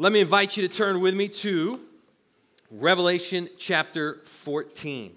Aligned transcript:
Let 0.00 0.12
me 0.12 0.20
invite 0.20 0.56
you 0.56 0.66
to 0.66 0.72
turn 0.72 1.00
with 1.00 1.12
me 1.12 1.26
to 1.26 1.80
Revelation 2.70 3.48
chapter 3.58 4.20
14. 4.22 5.16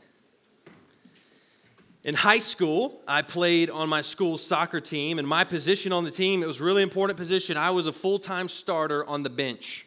In 2.03 2.15
high 2.15 2.39
school, 2.39 2.99
I 3.07 3.21
played 3.21 3.69
on 3.69 3.89
my 3.89 4.01
school's 4.01 4.43
soccer 4.43 4.81
team, 4.81 5.19
and 5.19 5.27
my 5.27 5.43
position 5.43 5.93
on 5.93 6.03
the 6.03 6.09
team, 6.09 6.41
it 6.41 6.47
was 6.47 6.61
really 6.61 6.81
important 6.81 7.15
position. 7.15 7.57
I 7.57 7.69
was 7.69 7.85
a 7.85 7.93
full 7.93 8.17
time 8.17 8.49
starter 8.49 9.05
on 9.05 9.21
the 9.21 9.29
bench. 9.29 9.85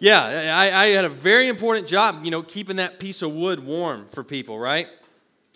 Yeah, 0.00 0.24
I, 0.24 0.76
I, 0.76 0.86
had 0.86 1.04
a 1.04 1.08
very 1.08 1.46
important 1.46 1.86
job, 1.86 2.24
you 2.24 2.32
know, 2.32 2.42
keeping 2.42 2.74
that 2.78 2.98
piece 2.98 3.22
of 3.22 3.32
wood 3.32 3.64
warm 3.64 4.06
for 4.06 4.24
people, 4.24 4.58
right? 4.58 4.88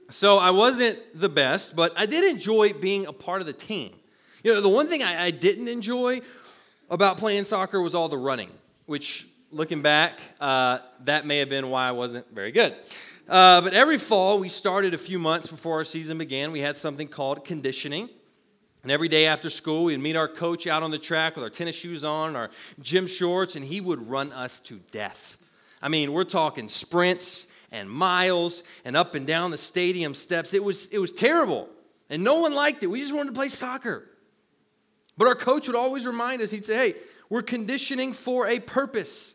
So 0.08 0.38
I 0.38 0.52
wasn't 0.52 1.00
the 1.18 1.28
best, 1.28 1.74
but 1.74 1.92
I 1.96 2.06
did 2.06 2.22
enjoy 2.22 2.74
being 2.74 3.06
a 3.06 3.12
part 3.12 3.40
of 3.40 3.48
the 3.48 3.52
team. 3.52 3.92
You 4.44 4.54
know, 4.54 4.60
the 4.60 4.68
one 4.68 4.86
thing 4.86 5.02
I, 5.02 5.24
I 5.24 5.30
didn't 5.32 5.66
enjoy 5.66 6.20
about 6.90 7.18
playing 7.18 7.44
soccer 7.44 7.80
was 7.80 7.94
all 7.94 8.08
the 8.08 8.18
running, 8.18 8.50
which, 8.86 9.26
looking 9.50 9.82
back, 9.82 10.20
uh, 10.40 10.78
that 11.04 11.26
may 11.26 11.38
have 11.38 11.48
been 11.48 11.70
why 11.70 11.88
I 11.88 11.92
wasn't 11.92 12.32
very 12.34 12.52
good. 12.52 12.74
Uh, 13.28 13.60
but 13.60 13.74
every 13.74 13.98
fall, 13.98 14.38
we 14.38 14.48
started 14.48 14.94
a 14.94 14.98
few 14.98 15.18
months 15.18 15.46
before 15.48 15.74
our 15.74 15.84
season 15.84 16.16
began. 16.16 16.50
We 16.50 16.60
had 16.60 16.76
something 16.76 17.08
called 17.08 17.44
conditioning. 17.44 18.08
And 18.82 18.92
every 18.92 19.08
day 19.08 19.26
after 19.26 19.50
school, 19.50 19.84
we'd 19.84 19.98
meet 19.98 20.16
our 20.16 20.28
coach 20.28 20.66
out 20.66 20.82
on 20.82 20.90
the 20.90 20.98
track 20.98 21.34
with 21.34 21.42
our 21.42 21.50
tennis 21.50 21.76
shoes 21.76 22.04
on, 22.04 22.36
our 22.36 22.48
gym 22.80 23.06
shorts, 23.06 23.56
and 23.56 23.64
he 23.64 23.80
would 23.80 24.08
run 24.08 24.32
us 24.32 24.60
to 24.60 24.80
death. 24.90 25.36
I 25.82 25.88
mean, 25.88 26.12
we're 26.12 26.24
talking 26.24 26.68
sprints 26.68 27.48
and 27.70 27.90
miles 27.90 28.62
and 28.84 28.96
up 28.96 29.14
and 29.14 29.26
down 29.26 29.50
the 29.50 29.58
stadium 29.58 30.14
steps. 30.14 30.54
It 30.54 30.64
was, 30.64 30.86
it 30.88 30.98
was 30.98 31.12
terrible. 31.12 31.68
And 32.08 32.24
no 32.24 32.40
one 32.40 32.54
liked 32.54 32.82
it. 32.82 32.86
We 32.86 33.00
just 33.00 33.14
wanted 33.14 33.30
to 33.30 33.34
play 33.34 33.50
soccer. 33.50 34.08
But 35.18 35.26
our 35.26 35.34
coach 35.34 35.66
would 35.66 35.76
always 35.76 36.06
remind 36.06 36.40
us, 36.40 36.52
he'd 36.52 36.64
say, 36.64 36.92
hey, 36.92 36.98
we're 37.28 37.42
conditioning 37.42 38.12
for 38.12 38.46
a 38.46 38.60
purpose. 38.60 39.34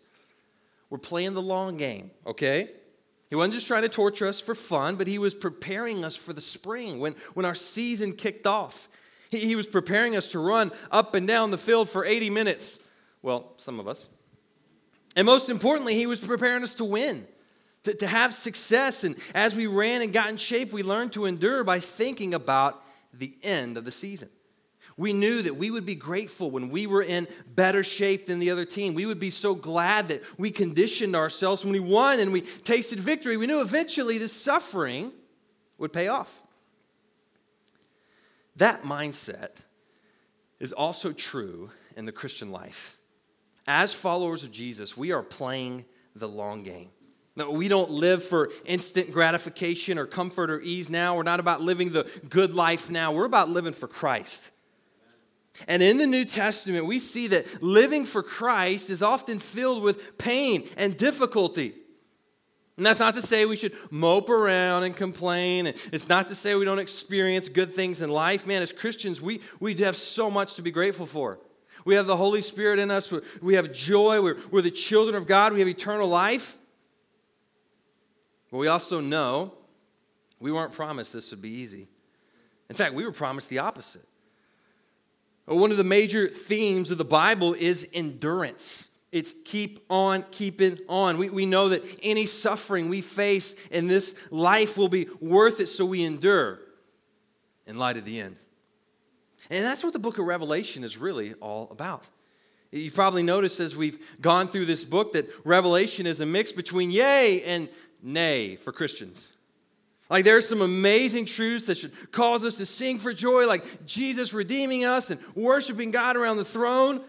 We're 0.89 0.97
playing 0.97 1.33
the 1.33 1.41
long 1.41 1.77
game, 1.77 2.09
okay? 2.25 2.69
He 3.29 3.35
wasn't 3.35 3.55
just 3.55 3.67
trying 3.67 3.81
to 3.83 3.89
torture 3.89 4.27
us 4.27 4.39
for 4.39 4.55
fun, 4.55 4.95
but 4.95 5.07
he 5.07 5.17
was 5.17 5.35
preparing 5.35 6.05
us 6.05 6.15
for 6.15 6.33
the 6.33 6.41
spring 6.41 6.99
when, 6.99 7.15
when 7.33 7.45
our 7.45 7.55
season 7.55 8.13
kicked 8.13 8.47
off. 8.47 8.87
He, 9.29 9.39
he 9.39 9.55
was 9.55 9.67
preparing 9.67 10.15
us 10.15 10.29
to 10.29 10.39
run 10.39 10.71
up 10.89 11.15
and 11.15 11.27
down 11.27 11.51
the 11.51 11.57
field 11.57 11.89
for 11.89 12.05
80 12.05 12.29
minutes. 12.29 12.79
Well, 13.21 13.51
some 13.57 13.79
of 13.79 13.87
us. 13.87 14.09
And 15.15 15.25
most 15.25 15.49
importantly, 15.49 15.95
he 15.95 16.07
was 16.07 16.21
preparing 16.21 16.63
us 16.63 16.75
to 16.75 16.85
win, 16.85 17.27
to, 17.83 17.93
to 17.95 18.07
have 18.07 18.33
success. 18.33 19.03
And 19.03 19.15
as 19.35 19.55
we 19.55 19.67
ran 19.67 20.01
and 20.01 20.13
got 20.13 20.29
in 20.29 20.37
shape, 20.37 20.71
we 20.71 20.81
learned 20.81 21.11
to 21.13 21.25
endure 21.25 21.63
by 21.63 21.79
thinking 21.79 22.33
about 22.33 22.81
the 23.13 23.35
end 23.43 23.77
of 23.77 23.83
the 23.83 23.91
season. 23.91 24.29
We 24.97 25.13
knew 25.13 25.41
that 25.41 25.55
we 25.55 25.71
would 25.71 25.85
be 25.85 25.95
grateful 25.95 26.51
when 26.51 26.69
we 26.69 26.87
were 26.87 27.01
in 27.01 27.27
better 27.47 27.83
shape 27.83 28.25
than 28.27 28.39
the 28.39 28.51
other 28.51 28.65
team. 28.65 28.93
We 28.93 29.05
would 29.05 29.19
be 29.19 29.29
so 29.29 29.55
glad 29.55 30.09
that 30.09 30.21
we 30.37 30.51
conditioned 30.51 31.15
ourselves 31.15 31.63
when 31.63 31.73
we 31.73 31.79
won 31.79 32.19
and 32.19 32.31
we 32.31 32.41
tasted 32.41 32.99
victory. 32.99 33.37
We 33.37 33.47
knew 33.47 33.61
eventually 33.61 34.17
the 34.17 34.27
suffering 34.27 35.11
would 35.77 35.93
pay 35.93 36.07
off. 36.07 36.43
That 38.55 38.83
mindset 38.83 39.49
is 40.59 40.71
also 40.71 41.11
true 41.11 41.71
in 41.97 42.05
the 42.05 42.11
Christian 42.11 42.51
life. 42.51 42.97
As 43.67 43.93
followers 43.93 44.43
of 44.43 44.51
Jesus, 44.51 44.95
we 44.95 45.11
are 45.11 45.23
playing 45.23 45.85
the 46.15 46.27
long 46.27 46.63
game. 46.63 46.89
No, 47.35 47.49
we 47.49 47.67
don't 47.67 47.89
live 47.89 48.23
for 48.23 48.51
instant 48.65 49.11
gratification 49.11 49.97
or 49.97 50.05
comfort 50.05 50.51
or 50.51 50.61
ease 50.61 50.89
now. 50.89 51.15
We're 51.15 51.23
not 51.23 51.39
about 51.39 51.61
living 51.61 51.91
the 51.91 52.07
good 52.29 52.53
life 52.53 52.91
now. 52.91 53.11
We're 53.11 53.25
about 53.25 53.49
living 53.49 53.73
for 53.73 53.87
Christ. 53.87 54.51
And 55.67 55.83
in 55.83 55.97
the 55.97 56.07
New 56.07 56.25
Testament, 56.25 56.87
we 56.87 56.99
see 56.99 57.27
that 57.27 57.61
living 57.61 58.05
for 58.05 58.23
Christ 58.23 58.89
is 58.89 59.03
often 59.03 59.39
filled 59.39 59.83
with 59.83 60.17
pain 60.17 60.67
and 60.77 60.97
difficulty. 60.97 61.75
And 62.75 62.85
that's 62.85 62.99
not 62.99 63.13
to 63.15 63.21
say 63.21 63.45
we 63.45 63.55
should 63.55 63.73
mope 63.91 64.29
around 64.29 64.83
and 64.83 64.97
complain. 64.97 65.67
It's 65.67 66.09
not 66.09 66.27
to 66.29 66.35
say 66.35 66.55
we 66.55 66.65
don't 66.65 66.79
experience 66.79 67.49
good 67.49 67.71
things 67.71 68.01
in 68.01 68.09
life. 68.09 68.47
Man, 68.47 68.63
as 68.63 68.71
Christians, 68.71 69.21
we, 69.21 69.41
we 69.59 69.75
have 69.75 69.95
so 69.95 70.31
much 70.31 70.55
to 70.55 70.63
be 70.63 70.71
grateful 70.71 71.05
for. 71.05 71.39
We 71.85 71.95
have 71.95 72.07
the 72.07 72.17
Holy 72.17 72.41
Spirit 72.41 72.79
in 72.79 72.89
us, 72.89 73.13
we 73.41 73.55
have 73.55 73.73
joy, 73.73 74.21
we're, 74.21 74.37
we're 74.51 74.61
the 74.61 74.71
children 74.71 75.15
of 75.15 75.27
God, 75.27 75.51
we 75.51 75.59
have 75.59 75.67
eternal 75.67 76.07
life. 76.07 76.57
But 78.49 78.59
we 78.59 78.67
also 78.67 79.01
know 79.01 79.53
we 80.39 80.51
weren't 80.51 80.71
promised 80.71 81.11
this 81.11 81.31
would 81.31 81.41
be 81.41 81.49
easy. 81.49 81.87
In 82.69 82.75
fact, 82.75 82.93
we 82.93 83.03
were 83.03 83.11
promised 83.11 83.49
the 83.49 83.59
opposite. 83.59 84.05
One 85.45 85.71
of 85.71 85.77
the 85.77 85.83
major 85.83 86.27
themes 86.27 86.89
of 86.89 86.97
the 86.97 87.05
Bible 87.05 87.53
is 87.53 87.87
endurance. 87.93 88.89
It's 89.11 89.33
keep 89.45 89.79
on 89.89 90.25
keeping 90.31 90.79
on. 90.87 91.17
We, 91.17 91.29
we 91.29 91.45
know 91.45 91.69
that 91.69 91.85
any 92.01 92.25
suffering 92.25 92.89
we 92.89 93.01
face 93.01 93.53
in 93.69 93.87
this 93.87 94.15
life 94.31 94.77
will 94.77 94.89
be 94.89 95.07
worth 95.19 95.59
it, 95.59 95.67
so 95.67 95.85
we 95.85 96.03
endure 96.03 96.59
in 97.67 97.77
light 97.77 97.97
of 97.97 98.05
the 98.05 98.19
end. 98.19 98.37
And 99.49 99.63
that's 99.63 99.83
what 99.83 99.93
the 99.93 99.99
book 99.99 100.17
of 100.17 100.25
Revelation 100.25 100.83
is 100.83 100.97
really 100.97 101.33
all 101.35 101.67
about. 101.71 102.09
You've 102.71 102.95
probably 102.95 103.21
noticed 103.21 103.59
as 103.59 103.77
we've 103.77 104.19
gone 104.19 104.47
through 104.47 104.65
this 104.65 104.83
book 104.83 105.13
that 105.13 105.29
Revelation 105.45 106.07
is 106.07 106.19
a 106.21 106.25
mix 106.25 106.51
between 106.51 106.89
yay 106.89 107.43
and 107.43 107.69
nay 108.01 108.55
for 108.55 108.71
Christians. 108.71 109.31
Like 110.13 110.25
there's 110.25 110.47
some 110.47 110.61
amazing 110.61 111.25
truths 111.25 111.65
that 111.65 111.75
should 111.75 112.11
cause 112.11 112.45
us 112.45 112.57
to 112.57 112.67
sing 112.67 112.99
for 112.99 113.13
joy, 113.13 113.47
like 113.47 113.87
Jesus 113.87 114.31
redeeming 114.31 114.85
us 114.85 115.09
and 115.09 115.19
worshiping 115.33 115.89
God 115.89 116.15
around 116.15 116.37
the 116.37 116.45
throne. 116.45 117.01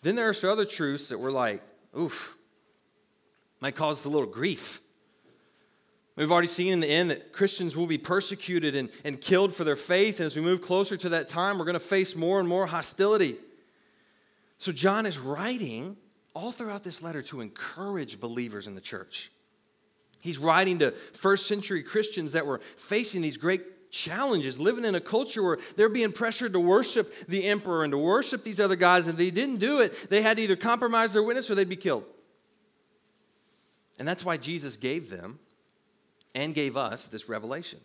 Then 0.00 0.14
there 0.14 0.26
are 0.26 0.32
some 0.32 0.48
other 0.48 0.64
truths 0.64 1.10
that 1.10 1.18
we're 1.18 1.30
like, 1.30 1.60
oof, 1.94 2.38
might 3.60 3.76
cause 3.76 3.98
us 3.98 4.06
a 4.06 4.08
little 4.08 4.30
grief. 4.30 4.80
We've 6.16 6.32
already 6.32 6.48
seen 6.48 6.72
in 6.72 6.80
the 6.80 6.88
end 6.88 7.10
that 7.10 7.34
Christians 7.34 7.76
will 7.76 7.86
be 7.86 7.98
persecuted 7.98 8.74
and, 8.74 8.88
and 9.04 9.20
killed 9.20 9.52
for 9.52 9.64
their 9.64 9.76
faith. 9.76 10.20
And 10.20 10.26
as 10.26 10.34
we 10.34 10.40
move 10.40 10.62
closer 10.62 10.96
to 10.96 11.10
that 11.10 11.28
time, 11.28 11.58
we're 11.58 11.66
going 11.66 11.74
to 11.74 11.80
face 11.80 12.16
more 12.16 12.40
and 12.40 12.48
more 12.48 12.66
hostility. 12.66 13.36
So, 14.56 14.72
John 14.72 15.04
is 15.04 15.18
writing 15.18 15.98
all 16.32 16.50
throughout 16.50 16.82
this 16.82 17.02
letter 17.02 17.20
to 17.24 17.42
encourage 17.42 18.18
believers 18.18 18.66
in 18.66 18.74
the 18.74 18.80
church. 18.80 19.30
He's 20.22 20.38
writing 20.38 20.80
to 20.80 20.90
first 20.90 21.46
century 21.46 21.82
Christians 21.82 22.32
that 22.32 22.46
were 22.46 22.60
facing 22.76 23.22
these 23.22 23.36
great 23.36 23.90
challenges, 23.90 24.60
living 24.60 24.84
in 24.84 24.94
a 24.94 25.00
culture 25.00 25.42
where 25.42 25.58
they're 25.76 25.88
being 25.88 26.12
pressured 26.12 26.52
to 26.52 26.60
worship 26.60 27.12
the 27.26 27.44
emperor 27.46 27.84
and 27.84 27.90
to 27.92 27.98
worship 27.98 28.44
these 28.44 28.60
other 28.60 28.76
guys. 28.76 29.06
And 29.06 29.14
if 29.14 29.18
they 29.18 29.30
didn't 29.30 29.58
do 29.58 29.80
it, 29.80 30.08
they 30.10 30.22
had 30.22 30.36
to 30.36 30.42
either 30.44 30.56
compromise 30.56 31.12
their 31.12 31.22
witness 31.22 31.50
or 31.50 31.54
they'd 31.54 31.68
be 31.68 31.76
killed. 31.76 32.04
And 33.98 34.06
that's 34.06 34.24
why 34.24 34.36
Jesus 34.36 34.76
gave 34.76 35.10
them 35.10 35.38
and 36.34 36.54
gave 36.54 36.76
us 36.76 37.06
this 37.06 37.28
revelation. 37.28 37.80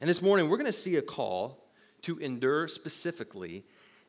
And 0.00 0.10
this 0.10 0.22
morning, 0.22 0.48
we're 0.48 0.58
going 0.58 0.66
to 0.66 0.72
see 0.72 0.96
a 0.96 1.02
call 1.02 1.64
to 2.02 2.18
endure 2.18 2.68
specifically 2.68 3.64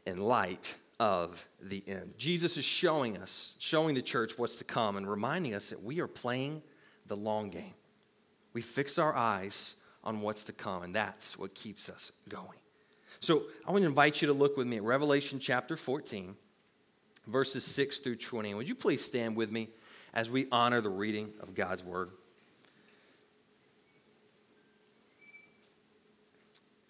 in 0.05 0.19
light 0.19 0.75
of 0.99 1.47
the 1.61 1.83
end. 1.87 2.13
Jesus 2.17 2.57
is 2.57 2.65
showing 2.65 3.17
us, 3.17 3.53
showing 3.59 3.95
the 3.95 4.01
church 4.01 4.37
what's 4.37 4.57
to 4.57 4.63
come, 4.63 4.97
and 4.97 5.09
reminding 5.09 5.53
us 5.53 5.69
that 5.69 5.83
we 5.83 6.01
are 6.01 6.07
playing 6.07 6.61
the 7.07 7.15
long 7.15 7.49
game. 7.49 7.73
We 8.53 8.61
fix 8.61 8.97
our 8.97 9.15
eyes 9.15 9.75
on 10.03 10.21
what's 10.21 10.43
to 10.45 10.53
come, 10.53 10.83
and 10.83 10.95
that's 10.95 11.37
what 11.37 11.55
keeps 11.55 11.89
us 11.89 12.11
going. 12.29 12.59
So 13.19 13.43
I 13.67 13.71
want 13.71 13.83
to 13.83 13.87
invite 13.87 14.21
you 14.21 14.27
to 14.27 14.33
look 14.33 14.57
with 14.57 14.67
me 14.67 14.77
at 14.77 14.83
Revelation 14.83 15.39
chapter 15.39 15.75
14, 15.75 16.35
verses 17.27 17.65
6 17.65 17.99
through 17.99 18.17
20. 18.17 18.53
would 18.53 18.69
you 18.69 18.75
please 18.75 19.03
stand 19.03 19.35
with 19.35 19.51
me 19.51 19.69
as 20.13 20.29
we 20.29 20.47
honor 20.51 20.81
the 20.81 20.89
reading 20.89 21.33
of 21.41 21.55
God's 21.55 21.83
word? 21.83 22.11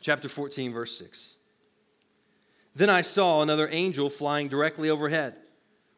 Chapter 0.01 0.29
14, 0.29 0.71
verse 0.71 0.97
6. 0.99 1.35
Then 2.75 2.89
I 2.89 3.01
saw 3.01 3.41
another 3.41 3.69
angel 3.71 4.09
flying 4.09 4.49
directly 4.49 4.89
overhead 4.89 5.35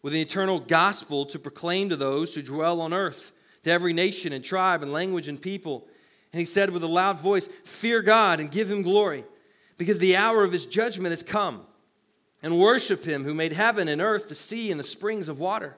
with 0.02 0.14
an 0.14 0.20
eternal 0.20 0.60
gospel 0.60 1.26
to 1.26 1.40
proclaim 1.40 1.90
to 1.90 1.96
those 1.96 2.36
who 2.36 2.42
dwell 2.42 2.80
on 2.80 2.94
earth 2.94 3.34
to 3.68 3.74
every 3.74 3.94
nation 3.94 4.34
and 4.34 4.44
tribe 4.44 4.82
and 4.82 4.92
language 4.92 5.28
and 5.28 5.42
people. 5.42 5.86
And 6.32 6.40
he 6.40 6.46
said 6.46 6.70
with 6.70 6.84
a 6.84 6.88
loud 6.88 7.20
voice, 7.20 7.48
Fear 7.64 8.02
God 8.02 8.40
and 8.40 8.52
give 8.52 8.72
him 8.72 8.82
glory, 8.82 9.24
because 9.78 10.00
the 10.00 10.16
hour 10.16 10.44
of 10.44 10.52
his 10.52 10.66
judgment 10.66 11.12
has 11.12 11.24
come. 11.24 11.62
And 12.44 12.60
worship 12.60 13.04
him 13.04 13.24
who 13.24 13.34
made 13.34 13.54
heaven 13.54 13.88
and 13.88 14.02
earth, 14.02 14.30
the 14.30 14.36
sea, 14.36 14.70
and 14.70 14.80
the 14.80 14.84
springs 14.84 15.28
of 15.28 15.40
water. 15.40 15.76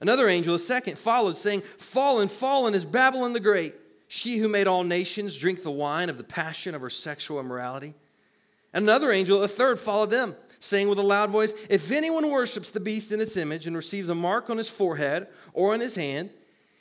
Another 0.00 0.28
angel, 0.28 0.54
a 0.54 0.58
second, 0.58 0.98
followed, 0.98 1.36
saying, 1.36 1.62
Fallen, 1.62 2.28
fallen 2.28 2.74
is 2.74 2.84
Babylon 2.84 3.32
the 3.32 3.40
Great, 3.40 3.74
she 4.06 4.36
who 4.36 4.48
made 4.48 4.66
all 4.66 4.84
nations 4.84 5.38
drink 5.38 5.62
the 5.62 5.70
wine 5.70 6.10
of 6.10 6.18
the 6.18 6.24
passion 6.24 6.74
of 6.74 6.82
her 6.82 6.90
sexual 6.90 7.40
immorality. 7.40 7.94
And 8.74 8.84
another 8.84 9.10
angel, 9.10 9.42
a 9.42 9.48
third, 9.48 9.78
followed 9.78 10.10
them, 10.10 10.36
saying 10.60 10.88
with 10.88 10.98
a 10.98 11.02
loud 11.02 11.30
voice, 11.30 11.54
If 11.70 11.90
anyone 11.90 12.30
worships 12.30 12.70
the 12.70 12.80
beast 12.80 13.10
in 13.10 13.20
its 13.20 13.36
image 13.36 13.66
and 13.66 13.74
receives 13.74 14.10
a 14.10 14.14
mark 14.14 14.50
on 14.50 14.58
his 14.58 14.68
forehead 14.68 15.26
or 15.54 15.72
on 15.72 15.80
his 15.80 15.94
hand, 15.94 16.30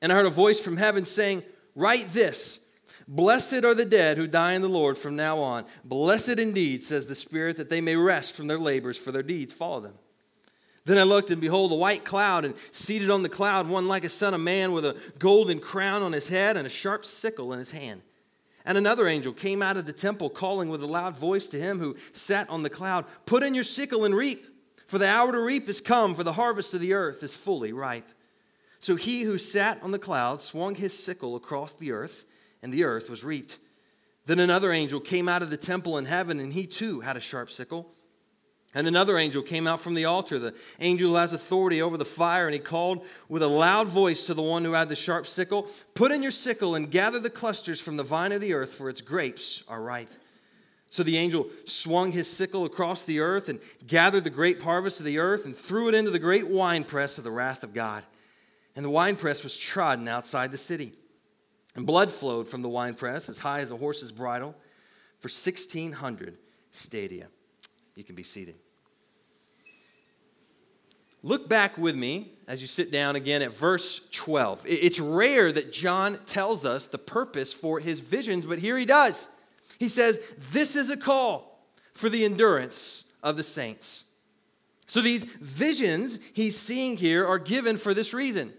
And 0.00 0.12
I 0.12 0.16
heard 0.16 0.26
a 0.26 0.30
voice 0.30 0.60
from 0.60 0.76
heaven 0.76 1.04
saying, 1.04 1.42
Write 1.74 2.08
this 2.10 2.60
Blessed 3.06 3.64
are 3.64 3.74
the 3.74 3.86
dead 3.86 4.18
who 4.18 4.26
die 4.26 4.52
in 4.52 4.60
the 4.62 4.68
Lord 4.68 4.98
from 4.98 5.16
now 5.16 5.38
on. 5.38 5.64
Blessed 5.82 6.38
indeed, 6.38 6.84
says 6.84 7.06
the 7.06 7.14
Spirit, 7.14 7.56
that 7.56 7.70
they 7.70 7.80
may 7.80 7.96
rest 7.96 8.34
from 8.34 8.48
their 8.48 8.58
labors, 8.58 8.98
for 8.98 9.12
their 9.12 9.22
deeds 9.22 9.52
follow 9.52 9.80
them. 9.80 9.94
Then 10.84 10.98
I 10.98 11.02
looked, 11.04 11.30
and 11.30 11.40
behold, 11.40 11.72
a 11.72 11.74
white 11.74 12.04
cloud, 12.04 12.44
and 12.44 12.54
seated 12.70 13.10
on 13.10 13.22
the 13.22 13.28
cloud, 13.28 13.66
one 13.66 13.88
like 13.88 14.04
a 14.04 14.08
son 14.08 14.34
of 14.34 14.40
man, 14.40 14.72
with 14.72 14.84
a 14.84 14.96
golden 15.18 15.58
crown 15.58 16.02
on 16.02 16.12
his 16.12 16.28
head 16.28 16.56
and 16.56 16.66
a 16.66 16.70
sharp 16.70 17.04
sickle 17.04 17.52
in 17.52 17.58
his 17.58 17.70
hand. 17.70 18.02
And 18.64 18.76
another 18.76 19.08
angel 19.08 19.32
came 19.32 19.62
out 19.62 19.78
of 19.78 19.86
the 19.86 19.92
temple, 19.94 20.28
calling 20.28 20.68
with 20.68 20.82
a 20.82 20.86
loud 20.86 21.16
voice 21.16 21.46
to 21.48 21.58
him 21.58 21.78
who 21.78 21.96
sat 22.12 22.48
on 22.50 22.62
the 22.62 22.70
cloud 22.70 23.06
Put 23.24 23.42
in 23.42 23.54
your 23.54 23.64
sickle 23.64 24.04
and 24.04 24.14
reap, 24.14 24.46
for 24.86 24.98
the 24.98 25.08
hour 25.08 25.32
to 25.32 25.40
reap 25.40 25.68
is 25.68 25.80
come, 25.80 26.14
for 26.14 26.24
the 26.24 26.34
harvest 26.34 26.74
of 26.74 26.80
the 26.80 26.92
earth 26.92 27.22
is 27.22 27.34
fully 27.36 27.72
ripe. 27.72 28.10
So 28.78 28.96
he 28.96 29.22
who 29.22 29.38
sat 29.38 29.82
on 29.82 29.90
the 29.90 29.98
cloud 29.98 30.40
swung 30.40 30.74
his 30.74 30.98
sickle 30.98 31.36
across 31.36 31.74
the 31.74 31.92
earth, 31.92 32.24
and 32.62 32.72
the 32.72 32.84
earth 32.84 33.10
was 33.10 33.24
reaped. 33.24 33.58
Then 34.26 34.38
another 34.38 34.72
angel 34.72 35.00
came 35.00 35.28
out 35.28 35.42
of 35.42 35.50
the 35.50 35.56
temple 35.56 35.98
in 35.98 36.04
heaven, 36.04 36.38
and 36.38 36.52
he 36.52 36.66
too 36.66 37.00
had 37.00 37.16
a 37.16 37.20
sharp 37.20 37.50
sickle. 37.50 37.90
And 38.74 38.86
another 38.86 39.16
angel 39.16 39.42
came 39.42 39.66
out 39.66 39.80
from 39.80 39.94
the 39.94 40.04
altar, 40.04 40.38
the 40.38 40.54
angel 40.78 41.16
has 41.16 41.32
authority 41.32 41.80
over 41.80 41.96
the 41.96 42.04
fire, 42.04 42.46
and 42.46 42.52
he 42.52 42.60
called 42.60 43.04
with 43.28 43.42
a 43.42 43.48
loud 43.48 43.88
voice 43.88 44.26
to 44.26 44.34
the 44.34 44.42
one 44.42 44.64
who 44.64 44.72
had 44.72 44.90
the 44.90 44.94
sharp 44.94 45.26
sickle 45.26 45.68
Put 45.94 46.12
in 46.12 46.22
your 46.22 46.30
sickle 46.30 46.74
and 46.74 46.90
gather 46.90 47.18
the 47.18 47.30
clusters 47.30 47.80
from 47.80 47.96
the 47.96 48.04
vine 48.04 48.32
of 48.32 48.42
the 48.42 48.52
earth, 48.52 48.74
for 48.74 48.90
its 48.90 49.00
grapes 49.00 49.62
are 49.68 49.80
ripe. 49.80 50.10
So 50.90 51.02
the 51.02 51.16
angel 51.16 51.48
swung 51.64 52.12
his 52.12 52.30
sickle 52.30 52.64
across 52.64 53.02
the 53.02 53.20
earth 53.20 53.48
and 53.48 53.60
gathered 53.86 54.24
the 54.24 54.30
grape 54.30 54.62
harvest 54.62 55.00
of 55.00 55.06
the 55.06 55.18
earth 55.18 55.44
and 55.44 55.56
threw 55.56 55.88
it 55.88 55.94
into 55.94 56.10
the 56.10 56.18
great 56.18 56.48
winepress 56.48 57.18
of 57.18 57.24
the 57.24 57.30
wrath 57.30 57.62
of 57.62 57.74
God. 57.74 58.04
And 58.78 58.84
the 58.84 58.90
winepress 58.90 59.42
was 59.42 59.58
trodden 59.58 60.06
outside 60.06 60.52
the 60.52 60.56
city. 60.56 60.92
And 61.74 61.84
blood 61.84 62.12
flowed 62.12 62.46
from 62.46 62.62
the 62.62 62.68
winepress 62.68 63.28
as 63.28 63.40
high 63.40 63.58
as 63.58 63.72
a 63.72 63.76
horse's 63.76 64.12
bridle 64.12 64.54
for 65.18 65.26
1,600 65.26 66.38
stadia. 66.70 67.26
You 67.96 68.04
can 68.04 68.14
be 68.14 68.22
seated. 68.22 68.54
Look 71.24 71.48
back 71.48 71.76
with 71.76 71.96
me 71.96 72.34
as 72.46 72.62
you 72.62 72.68
sit 72.68 72.92
down 72.92 73.16
again 73.16 73.42
at 73.42 73.52
verse 73.52 74.08
12. 74.12 74.64
It's 74.68 75.00
rare 75.00 75.50
that 75.50 75.72
John 75.72 76.20
tells 76.24 76.64
us 76.64 76.86
the 76.86 76.98
purpose 76.98 77.52
for 77.52 77.80
his 77.80 77.98
visions, 77.98 78.46
but 78.46 78.60
here 78.60 78.78
he 78.78 78.84
does. 78.84 79.28
He 79.80 79.88
says, 79.88 80.20
This 80.52 80.76
is 80.76 80.88
a 80.88 80.96
call 80.96 81.66
for 81.94 82.08
the 82.08 82.24
endurance 82.24 83.06
of 83.24 83.36
the 83.36 83.42
saints. 83.42 84.04
So 84.86 85.00
these 85.00 85.24
visions 85.24 86.20
he's 86.32 86.56
seeing 86.56 86.96
here 86.96 87.26
are 87.26 87.40
given 87.40 87.76
for 87.76 87.92
this 87.92 88.14
reason 88.14 88.52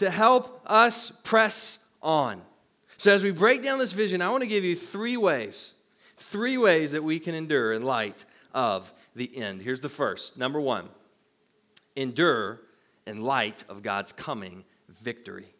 to 0.00 0.10
help 0.10 0.62
us 0.66 1.10
press 1.10 1.78
on. 2.02 2.40
So 2.96 3.12
as 3.12 3.22
we 3.22 3.32
break 3.32 3.62
down 3.62 3.78
this 3.78 3.92
vision, 3.92 4.22
I 4.22 4.30
want 4.30 4.42
to 4.42 4.46
give 4.46 4.64
you 4.64 4.74
three 4.74 5.18
ways, 5.18 5.74
three 6.16 6.56
ways 6.56 6.92
that 6.92 7.04
we 7.04 7.18
can 7.18 7.34
endure 7.34 7.74
in 7.74 7.82
light 7.82 8.24
of 8.54 8.94
the 9.14 9.30
end. 9.36 9.60
Here's 9.60 9.82
the 9.82 9.90
first. 9.90 10.38
Number 10.38 10.58
one, 10.58 10.88
endure 11.96 12.62
in 13.06 13.20
light 13.20 13.64
of 13.68 13.82
God's 13.82 14.10
coming 14.12 14.64
victory. 14.88 15.52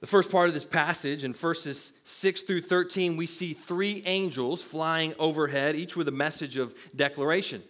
The 0.00 0.06
first 0.06 0.30
part 0.30 0.48
of 0.48 0.54
this 0.54 0.66
passage, 0.66 1.24
in 1.24 1.32
verses 1.32 1.94
6 2.04 2.42
through 2.42 2.60
13, 2.60 3.16
we 3.16 3.24
see 3.24 3.54
three 3.54 4.02
angels 4.04 4.62
flying 4.62 5.14
overhead, 5.18 5.74
each 5.74 5.96
with 5.96 6.06
a 6.08 6.12
message 6.12 6.58
of 6.58 6.74
declaration. 6.94 7.62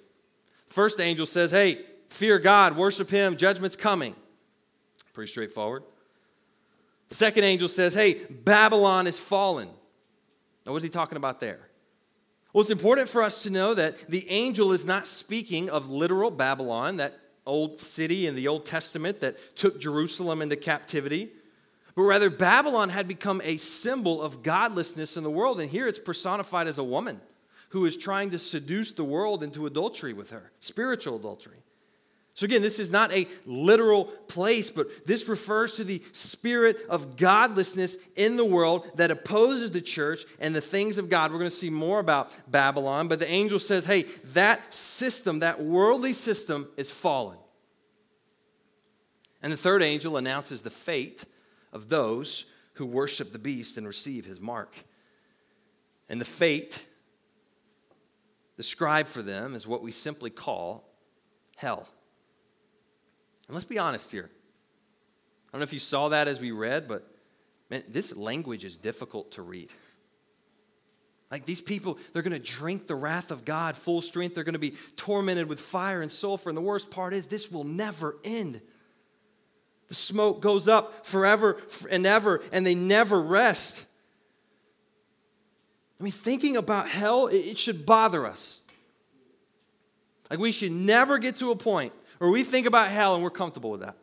First 0.67 0.99
angel 0.99 1.25
says, 1.25 1.53
Hey, 1.53 1.83
fear 2.09 2.41
God, 2.41 2.77
worship 2.77 3.11
Him, 3.11 3.37
judgment's 3.37 3.77
coming. 3.77 4.17
Pretty 5.17 5.33
straightforward. 5.33 5.83
Second 7.09 7.45
angel 7.45 7.69
says, 7.69 7.95
Hey, 7.95 8.21
Babylon 8.29 9.07
is 9.07 9.19
fallen. 9.19 9.71
Now, 10.67 10.73
what 10.73 10.77
is 10.77 10.83
he 10.83 10.91
talking 10.91 11.17
about 11.17 11.41
there? 11.41 11.71
Well, 12.53 12.61
it's 12.61 12.71
important 12.71 13.09
for 13.09 13.23
us 13.23 13.43
to 13.45 13.51
know 13.51 13.73
that 13.73 14.05
the 14.11 14.29
angel 14.29 14.73
is 14.73 14.85
not 14.85 15.07
speaking 15.07 15.71
of 15.71 15.89
literal 15.89 16.31
Babylon, 16.31 16.99
that 16.99 17.19
old 17.47 17.81
city 17.81 18.27
in 18.27 18.35
the 18.35 18.47
Old 18.47 18.67
Testament 18.67 19.23
that 19.23 19.57
took 19.57 19.81
Jerusalem 19.81 20.43
into 20.43 20.55
captivity, 20.55 21.31
but 21.95 22.03
rather 22.03 22.29
Babylon 22.29 22.91
had 22.91 23.09
become 23.09 23.41
a 23.43 23.57
symbol 23.57 24.21
of 24.21 24.43
godlessness 24.43 25.17
in 25.17 25.25
the 25.25 25.31
world. 25.31 25.63
And 25.63 25.71
here 25.71 25.89
it's 25.89 25.99
personified 25.99 26.67
as 26.67 26.77
a 26.77 26.85
woman 26.85 27.23
who 27.71 27.87
is 27.87 27.97
trying 27.97 28.29
to 28.31 28.39
seduce 28.39 28.93
the 28.93 29.05
world 29.05 29.43
into 29.43 29.65
adultery 29.65 30.13
with 30.13 30.29
her, 30.29 30.53
spiritual 30.61 31.17
adultery. 31.17 31.63
So, 32.37 32.45
again, 32.45 32.61
this 32.61 32.79
is 32.79 32.91
not 32.91 33.11
a 33.13 33.27
literal 33.47 34.05
place, 34.05 34.69
but 34.69 35.07
this 35.07 35.27
refers 35.27 35.73
to 35.73 35.85
the 35.85 36.03
spirit 36.13 36.77
of 36.91 37.17
godlessness 37.17 37.97
in 38.15 38.37
the 38.37 38.45
world 38.45 38.91
that 38.97 39.11
opposes 39.11 39.71
the 39.71 39.81
church 39.81 40.27
and 40.39 40.55
the 40.55 40.61
things 40.61 40.99
of 40.99 41.09
God. 41.09 41.33
We're 41.33 41.39
going 41.39 41.51
to 41.51 41.57
see 41.57 41.71
more 41.71 41.99
about 41.99 42.39
Babylon, 42.47 43.09
but 43.09 43.21
the 43.21 43.31
angel 43.31 43.59
says, 43.59 43.87
hey, 43.87 44.03
that 44.35 44.75
system, 44.75 45.39
that 45.39 45.65
worldly 45.65 46.13
system, 46.13 46.69
is 46.77 46.91
fallen. 46.91 47.39
And 49.43 49.51
the 49.51 49.57
third 49.57 49.83
angel 49.83 50.19
announces 50.19 50.61
the 50.61 50.69
fate 50.69 51.25
of 51.73 51.89
those 51.89 52.45
who 52.75 52.85
worship 52.85 53.33
the 53.33 53.39
beast 53.39 53.79
and 53.79 53.87
receive 53.87 54.27
his 54.27 54.43
mark. 54.43 54.77
And 56.11 56.21
the 56.21 56.27
fate 56.27 56.87
described 58.59 59.09
for 59.09 59.23
them 59.23 59.55
is 59.55 59.67
what 59.67 59.83
we 59.83 59.91
simply 59.91 60.29
call 60.29 60.85
hell. 61.57 61.89
And 63.49 63.55
let's 63.55 63.65
be 63.65 63.79
honest 63.79 64.11
here. 64.11 64.31
I 64.31 65.53
don't 65.53 65.61
know 65.61 65.65
if 65.65 65.73
you 65.73 65.79
saw 65.79 66.09
that 66.09 66.29
as 66.29 66.41
we 66.41 66.51
read, 66.51 66.89
but 66.89 67.09
man, 67.71 67.83
this 67.89 68.15
language 68.17 68.65
is 68.65 68.77
difficult 68.77 69.33
to 69.33 69.43
read. 69.43 69.73
Like 71.31 71.45
these 71.45 71.61
people, 71.61 71.99
they're 72.13 72.23
going 72.23 72.33
to 72.33 72.39
drink 72.39 72.87
the 72.87 72.95
wrath 72.95 73.31
of 73.31 73.45
God 73.45 73.77
full 73.77 74.01
strength. 74.01 74.35
They're 74.35 74.45
going 74.45 74.53
to 74.53 74.59
be 74.59 74.75
tormented 74.97 75.49
with 75.49 75.59
fire 75.59 76.01
and 76.01 76.11
sulfur. 76.11 76.51
And 76.51 76.57
the 76.57 76.63
worst 76.63 76.91
part 76.91 77.13
is, 77.13 77.27
this 77.27 77.51
will 77.51 77.65
never 77.65 78.17
end. 78.25 78.61
The 79.89 79.95
smoke 79.95 80.41
goes 80.41 80.69
up 80.69 81.07
forever 81.07 81.61
and 81.91 82.07
ever, 82.07 82.43
and 82.53 82.67
they 82.67 82.75
never 82.75 83.21
rest. 83.21 83.85
I 86.01 86.03
mean, 86.05 86.13
thinking 86.13 86.57
about 86.57 86.89
hell, 86.89 87.29
it 87.29 87.59
should 87.59 87.87
bother 87.87 88.27
us. 88.27 88.61
Like, 90.31 90.39
we 90.39 90.53
should 90.53 90.73
never 90.73 91.19
get 91.19 91.37
to 91.37 91.51
a 91.51 91.57
point 91.57 91.93
where 92.19 92.31
we 92.31 92.45
think 92.45 92.67
about 92.67 92.89
hell 92.89 93.15
and 93.15 93.23
we're 93.23 93.31
comfortable 93.31 93.71
with 93.71 93.81
that. 93.81 93.97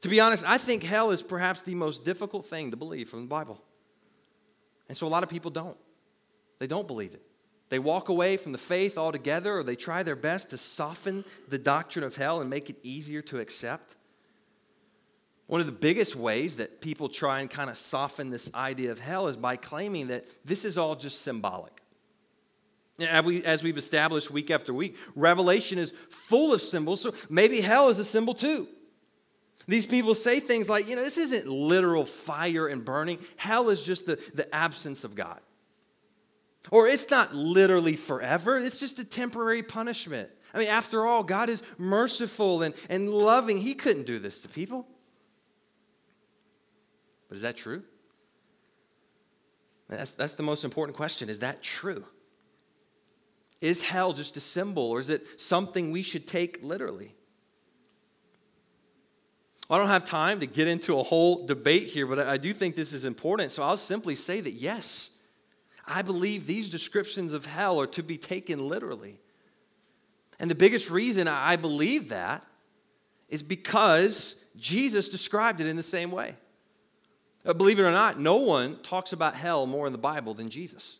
To 0.00 0.08
be 0.08 0.20
honest, 0.20 0.44
I 0.46 0.58
think 0.58 0.82
hell 0.82 1.10
is 1.10 1.22
perhaps 1.22 1.62
the 1.62 1.74
most 1.74 2.04
difficult 2.04 2.44
thing 2.44 2.70
to 2.72 2.76
believe 2.76 3.08
from 3.08 3.22
the 3.22 3.28
Bible. 3.28 3.62
And 4.88 4.96
so 4.96 5.06
a 5.06 5.08
lot 5.08 5.22
of 5.22 5.28
people 5.28 5.50
don't. 5.50 5.78
They 6.58 6.66
don't 6.66 6.86
believe 6.86 7.14
it. 7.14 7.22
They 7.70 7.78
walk 7.78 8.08
away 8.08 8.36
from 8.36 8.52
the 8.52 8.58
faith 8.58 8.98
altogether, 8.98 9.56
or 9.58 9.62
they 9.62 9.76
try 9.76 10.02
their 10.02 10.16
best 10.16 10.50
to 10.50 10.58
soften 10.58 11.24
the 11.48 11.58
doctrine 11.58 12.04
of 12.04 12.16
hell 12.16 12.40
and 12.40 12.50
make 12.50 12.68
it 12.68 12.76
easier 12.82 13.22
to 13.22 13.40
accept. 13.40 13.96
One 15.46 15.60
of 15.60 15.66
the 15.66 15.72
biggest 15.72 16.16
ways 16.16 16.56
that 16.56 16.80
people 16.80 17.08
try 17.08 17.40
and 17.40 17.50
kind 17.50 17.70
of 17.70 17.76
soften 17.76 18.30
this 18.30 18.52
idea 18.54 18.92
of 18.92 19.00
hell 19.00 19.28
is 19.28 19.36
by 19.36 19.56
claiming 19.56 20.08
that 20.08 20.26
this 20.44 20.64
is 20.64 20.78
all 20.78 20.96
just 20.96 21.22
symbolic. 21.22 21.80
As, 23.00 23.24
we, 23.24 23.42
as 23.44 23.62
we've 23.62 23.78
established 23.78 24.30
week 24.30 24.50
after 24.50 24.72
week, 24.72 24.96
Revelation 25.16 25.78
is 25.78 25.92
full 26.10 26.54
of 26.54 26.60
symbols, 26.60 27.00
so 27.00 27.12
maybe 27.28 27.60
hell 27.60 27.88
is 27.88 27.98
a 27.98 28.04
symbol 28.04 28.34
too. 28.34 28.68
These 29.66 29.86
people 29.86 30.14
say 30.14 30.40
things 30.40 30.68
like, 30.68 30.88
you 30.88 30.94
know, 30.94 31.02
this 31.02 31.18
isn't 31.18 31.48
literal 31.48 32.04
fire 32.04 32.66
and 32.66 32.84
burning. 32.84 33.18
Hell 33.36 33.70
is 33.70 33.82
just 33.82 34.06
the, 34.06 34.16
the 34.34 34.52
absence 34.54 35.04
of 35.04 35.14
God. 35.14 35.40
Or 36.70 36.86
it's 36.86 37.10
not 37.10 37.34
literally 37.34 37.96
forever, 37.96 38.58
it's 38.58 38.80
just 38.80 38.98
a 38.98 39.04
temporary 39.04 39.62
punishment. 39.62 40.30
I 40.52 40.58
mean, 40.58 40.68
after 40.68 41.04
all, 41.04 41.24
God 41.24 41.50
is 41.50 41.62
merciful 41.78 42.62
and, 42.62 42.74
and 42.88 43.12
loving. 43.12 43.58
He 43.58 43.74
couldn't 43.74 44.06
do 44.06 44.18
this 44.18 44.40
to 44.42 44.48
people. 44.48 44.86
But 47.28 47.36
is 47.36 47.42
that 47.42 47.56
true? 47.56 47.82
That's, 49.88 50.12
that's 50.12 50.34
the 50.34 50.42
most 50.42 50.64
important 50.64 50.96
question. 50.96 51.28
Is 51.28 51.40
that 51.40 51.62
true? 51.62 52.04
Is 53.60 53.82
hell 53.82 54.12
just 54.12 54.36
a 54.36 54.40
symbol 54.40 54.82
or 54.84 55.00
is 55.00 55.10
it 55.10 55.40
something 55.40 55.90
we 55.90 56.02
should 56.02 56.26
take 56.26 56.62
literally? 56.62 57.14
I 59.70 59.78
don't 59.78 59.88
have 59.88 60.04
time 60.04 60.40
to 60.40 60.46
get 60.46 60.68
into 60.68 60.98
a 60.98 61.02
whole 61.02 61.46
debate 61.46 61.88
here, 61.88 62.06
but 62.06 62.18
I 62.18 62.36
do 62.36 62.52
think 62.52 62.76
this 62.76 62.92
is 62.92 63.04
important. 63.04 63.50
So 63.50 63.62
I'll 63.62 63.78
simply 63.78 64.14
say 64.14 64.40
that 64.40 64.52
yes, 64.52 65.10
I 65.86 66.02
believe 66.02 66.46
these 66.46 66.68
descriptions 66.68 67.32
of 67.32 67.46
hell 67.46 67.80
are 67.80 67.86
to 67.88 68.02
be 68.02 68.18
taken 68.18 68.68
literally. 68.68 69.18
And 70.38 70.50
the 70.50 70.54
biggest 70.54 70.90
reason 70.90 71.28
I 71.28 71.56
believe 71.56 72.10
that 72.10 72.44
is 73.28 73.42
because 73.42 74.36
Jesus 74.56 75.08
described 75.08 75.60
it 75.60 75.66
in 75.66 75.76
the 75.76 75.82
same 75.82 76.10
way. 76.10 76.36
Uh, 77.46 77.52
believe 77.52 77.78
it 77.78 77.82
or 77.82 77.92
not, 77.92 78.18
no 78.18 78.36
one 78.36 78.76
talks 78.82 79.12
about 79.12 79.34
hell 79.34 79.66
more 79.66 79.86
in 79.86 79.92
the 79.92 79.98
Bible 79.98 80.34
than 80.34 80.48
Jesus. 80.50 80.98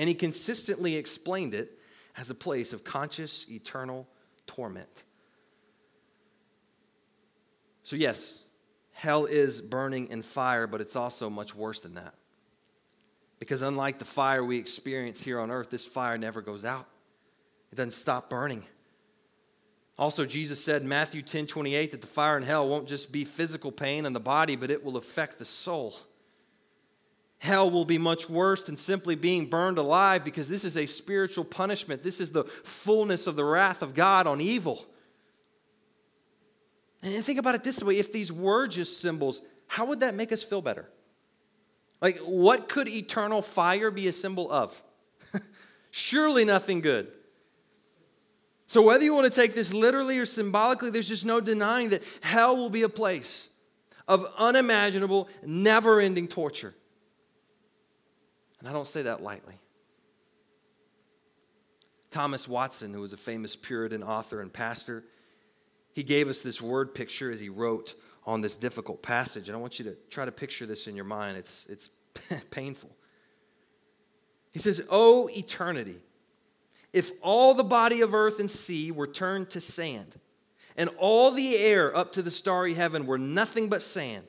And 0.00 0.08
he 0.08 0.14
consistently 0.14 0.96
explained 0.96 1.52
it 1.52 1.78
as 2.16 2.30
a 2.30 2.34
place 2.34 2.72
of 2.72 2.84
conscious, 2.84 3.46
eternal 3.50 4.08
torment. 4.46 5.04
So, 7.82 7.96
yes, 7.96 8.40
hell 8.92 9.26
is 9.26 9.60
burning 9.60 10.08
in 10.08 10.22
fire, 10.22 10.66
but 10.66 10.80
it's 10.80 10.96
also 10.96 11.28
much 11.28 11.54
worse 11.54 11.80
than 11.80 11.96
that. 11.96 12.14
Because 13.40 13.60
unlike 13.60 13.98
the 13.98 14.06
fire 14.06 14.42
we 14.42 14.56
experience 14.56 15.22
here 15.22 15.38
on 15.38 15.50
earth, 15.50 15.68
this 15.68 15.84
fire 15.84 16.16
never 16.16 16.40
goes 16.40 16.64
out, 16.64 16.86
it 17.70 17.74
doesn't 17.74 17.92
stop 17.92 18.30
burning. 18.30 18.64
Also, 19.98 20.24
Jesus 20.24 20.64
said 20.64 20.80
in 20.80 20.88
Matthew 20.88 21.20
10 21.20 21.46
28 21.46 21.90
that 21.90 22.00
the 22.00 22.06
fire 22.06 22.38
in 22.38 22.42
hell 22.42 22.66
won't 22.66 22.88
just 22.88 23.12
be 23.12 23.26
physical 23.26 23.70
pain 23.70 24.06
in 24.06 24.14
the 24.14 24.18
body, 24.18 24.56
but 24.56 24.70
it 24.70 24.82
will 24.82 24.96
affect 24.96 25.38
the 25.38 25.44
soul. 25.44 25.94
Hell 27.40 27.70
will 27.70 27.86
be 27.86 27.96
much 27.96 28.28
worse 28.28 28.64
than 28.64 28.76
simply 28.76 29.14
being 29.14 29.46
burned 29.46 29.78
alive 29.78 30.22
because 30.22 30.46
this 30.46 30.62
is 30.62 30.76
a 30.76 30.84
spiritual 30.84 31.44
punishment. 31.44 32.02
This 32.02 32.20
is 32.20 32.32
the 32.32 32.44
fullness 32.44 33.26
of 33.26 33.34
the 33.34 33.44
wrath 33.44 33.80
of 33.80 33.94
God 33.94 34.26
on 34.26 34.42
evil. 34.42 34.86
And 37.02 37.24
think 37.24 37.38
about 37.38 37.54
it 37.54 37.64
this 37.64 37.82
way 37.82 37.98
if 37.98 38.12
these 38.12 38.30
were 38.30 38.66
just 38.66 39.00
symbols, 39.00 39.40
how 39.68 39.86
would 39.86 40.00
that 40.00 40.14
make 40.14 40.32
us 40.32 40.42
feel 40.42 40.60
better? 40.60 40.90
Like, 42.02 42.18
what 42.18 42.68
could 42.68 42.88
eternal 42.88 43.40
fire 43.40 43.90
be 43.90 44.06
a 44.06 44.12
symbol 44.12 44.52
of? 44.52 44.82
Surely 45.90 46.44
nothing 46.44 46.82
good. 46.82 47.08
So, 48.66 48.82
whether 48.82 49.02
you 49.02 49.14
want 49.14 49.32
to 49.32 49.40
take 49.40 49.54
this 49.54 49.72
literally 49.72 50.18
or 50.18 50.26
symbolically, 50.26 50.90
there's 50.90 51.08
just 51.08 51.24
no 51.24 51.40
denying 51.40 51.88
that 51.90 52.02
hell 52.20 52.54
will 52.54 52.70
be 52.70 52.82
a 52.82 52.88
place 52.90 53.48
of 54.06 54.26
unimaginable, 54.36 55.26
never 55.42 56.00
ending 56.00 56.28
torture. 56.28 56.74
And 58.60 58.68
I 58.68 58.72
don't 58.72 58.86
say 58.86 59.02
that 59.02 59.22
lightly. 59.22 59.58
Thomas 62.10 62.46
Watson, 62.46 62.92
who 62.92 63.00
was 63.00 63.12
a 63.12 63.16
famous 63.16 63.56
Puritan 63.56 64.02
author 64.02 64.40
and 64.40 64.52
pastor, 64.52 65.04
he 65.92 66.02
gave 66.02 66.28
us 66.28 66.42
this 66.42 66.60
word 66.60 66.94
picture 66.94 67.30
as 67.30 67.40
he 67.40 67.48
wrote 67.48 67.94
on 68.26 68.40
this 68.40 68.56
difficult 68.56 69.02
passage. 69.02 69.48
And 69.48 69.56
I 69.56 69.60
want 69.60 69.78
you 69.78 69.84
to 69.86 69.96
try 70.10 70.24
to 70.24 70.32
picture 70.32 70.66
this 70.66 70.86
in 70.86 70.94
your 70.94 71.04
mind. 71.04 71.36
It's, 71.36 71.66
it's 71.66 71.90
painful. 72.50 72.90
He 74.52 74.58
says, 74.58 74.82
Oh, 74.90 75.28
eternity, 75.30 75.96
if 76.92 77.12
all 77.22 77.54
the 77.54 77.64
body 77.64 78.00
of 78.00 78.14
earth 78.14 78.40
and 78.40 78.50
sea 78.50 78.90
were 78.90 79.06
turned 79.06 79.50
to 79.50 79.60
sand, 79.60 80.18
and 80.76 80.90
all 80.98 81.30
the 81.30 81.56
air 81.56 81.96
up 81.96 82.12
to 82.12 82.22
the 82.22 82.30
starry 82.30 82.74
heaven 82.74 83.06
were 83.06 83.18
nothing 83.18 83.68
but 83.68 83.82
sand, 83.82 84.26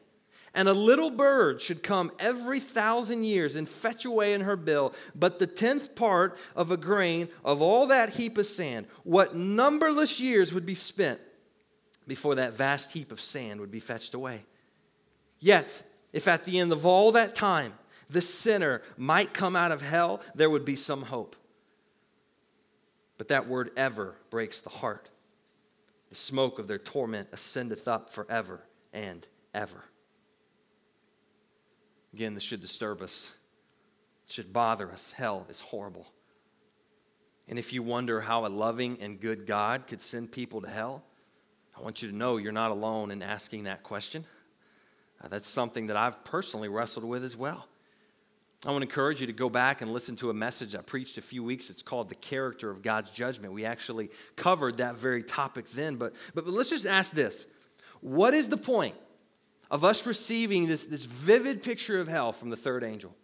and 0.53 0.67
a 0.67 0.74
little 0.74 1.10
bird 1.10 1.62
should 1.62 1.81
come 1.81 2.12
every 2.20 2.60
thousand 2.60 3.24
years 3.24 3.55
and 3.55 3.67
fetch 3.67 4.03
away 4.03 4.34
in 4.34 4.41
her 4.41 4.58
bill 4.58 4.93
but 5.15 5.39
the 5.39 5.48
tenth 5.48 5.96
part 5.96 6.38
of 6.55 6.72
a 6.72 6.77
grain 6.77 7.29
of 7.46 7.62
all 7.62 7.88
that 7.88 8.12
heap 8.12 8.38
of 8.38 8.46
sand, 8.46 8.88
what 9.03 9.36
numberless 9.36 10.20
years 10.20 10.53
would 10.53 10.65
be 10.65 10.75
spent 10.75 11.20
before 12.08 12.36
that 12.36 12.53
vast 12.53 12.91
heap 12.91 13.12
of 13.12 13.22
sand 13.22 13.60
would 13.60 13.72
be 13.72 13.79
fetched 13.79 14.13
away. 14.13 14.46
Yet, 15.39 15.84
if 16.12 16.27
at 16.27 16.43
the 16.43 16.60
end 16.60 16.72
of 16.72 16.86
all 16.86 17.12
that 17.13 17.36
time 17.36 17.74
the 18.10 18.22
sinner 18.22 18.81
might 18.98 19.34
come 19.34 19.55
out 19.55 19.72
of 19.72 19.81
hell, 19.81 20.22
there 20.36 20.50
would 20.50 20.65
be 20.65 20.75
some 20.75 21.03
hope. 21.03 21.36
But 23.17 23.29
that 23.29 23.48
word 23.48 23.72
ever 23.77 24.15
breaks 24.29 24.62
the 24.62 24.70
heart. 24.70 25.10
The 26.10 26.15
smoke 26.15 26.60
of 26.60 26.67
their 26.67 26.77
torment 26.77 27.29
ascendeth 27.31 27.88
up 27.88 28.10
forever 28.10 28.65
and 28.91 29.25
ever. 29.53 29.86
Again, 32.13 32.34
this 32.34 32.44
should 32.44 32.62
disturb 32.62 33.01
us, 33.01 33.34
it 34.25 34.34
should 34.34 34.53
bother 34.53 34.91
us. 34.91 35.12
Hell 35.12 35.46
is 35.50 35.60
horrible. 35.60 36.08
And 37.48 37.58
if 37.60 37.74
you 37.74 37.84
wonder 37.84 38.22
how 38.22 38.46
a 38.46 38.50
loving 38.50 38.98
and 39.01 39.20
good 39.20 39.46
God 39.46 39.88
could 39.88 40.00
send 40.00 40.32
people 40.32 40.62
to 40.62 40.70
hell, 40.70 41.03
I 41.77 41.82
want 41.82 42.01
you 42.01 42.10
to 42.10 42.15
know 42.15 42.38
you're 42.38 42.51
not 42.51 42.72
alone 42.72 43.12
in 43.12 43.22
asking 43.22 43.63
that 43.63 43.84
question. 43.84 44.25
Uh, 45.22 45.27
that's 45.27 45.48
something 45.48 45.88
that 45.88 45.98
I've 45.98 46.24
personally 46.24 46.70
wrestled 46.70 47.06
with 47.06 47.24
as 47.24 47.36
well. 47.36 47.68
I 48.65 48.70
want 48.70 48.84
to 48.84 48.88
encourage 48.88 49.22
you 49.22 49.27
to 49.27 49.34
go 49.34 49.50
back 49.50 49.82
and 49.82 49.91
listen 49.91 50.15
to 50.18 50.30
a 50.30 50.34
message 50.36 50.75
I 50.75 50.82
preached 50.82 51.18
a 51.18 51.22
few 51.22 51.44
weeks. 51.44 51.72
It's 51.72 51.82
called 51.82 52.10
The 52.10 52.15
Character 52.15 52.70
of 52.70 52.84
God's 52.84 53.10
Judgment. 53.10 53.53
We 53.53 53.65
actually 53.65 54.12
covered 54.36 54.77
that 54.77 54.96
very 54.96 55.24
topic 55.24 55.68
then. 55.70 55.96
But, 55.96 56.15
but, 56.36 56.46
but 56.46 56.53
let's 56.53 56.70
just 56.70 56.86
ask 56.86 57.12
this 57.12 57.48
What 58.01 58.36
is 58.36 58.50
the 58.50 58.58
point 58.58 58.96
of 59.72 59.84
us 59.84 60.06
receiving 60.06 60.68
this, 60.68 60.86
this 60.86 61.06
vivid 61.06 61.63
picture 61.63 62.00
of 62.00 62.08
hell 62.08 62.32
from 62.32 62.51
the 62.51 62.56
third 62.56 62.84
angel? 62.84 63.16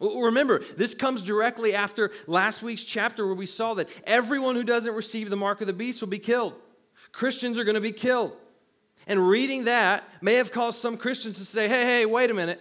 Remember, 0.00 0.60
this 0.76 0.94
comes 0.94 1.22
directly 1.22 1.74
after 1.74 2.10
last 2.26 2.62
week's 2.62 2.84
chapter 2.84 3.26
where 3.26 3.34
we 3.34 3.46
saw 3.46 3.74
that 3.74 3.88
everyone 4.06 4.54
who 4.54 4.64
doesn't 4.64 4.94
receive 4.94 5.30
the 5.30 5.36
mark 5.36 5.60
of 5.60 5.66
the 5.66 5.72
beast 5.72 6.00
will 6.00 6.08
be 6.08 6.18
killed. 6.18 6.54
Christians 7.12 7.58
are 7.58 7.64
going 7.64 7.74
to 7.74 7.80
be 7.80 7.92
killed. 7.92 8.36
And 9.06 9.28
reading 9.28 9.64
that 9.64 10.04
may 10.22 10.34
have 10.34 10.50
caused 10.50 10.80
some 10.80 10.96
Christians 10.96 11.36
to 11.38 11.44
say, 11.44 11.68
hey, 11.68 11.84
hey, 11.84 12.06
wait 12.06 12.30
a 12.30 12.34
minute. 12.34 12.60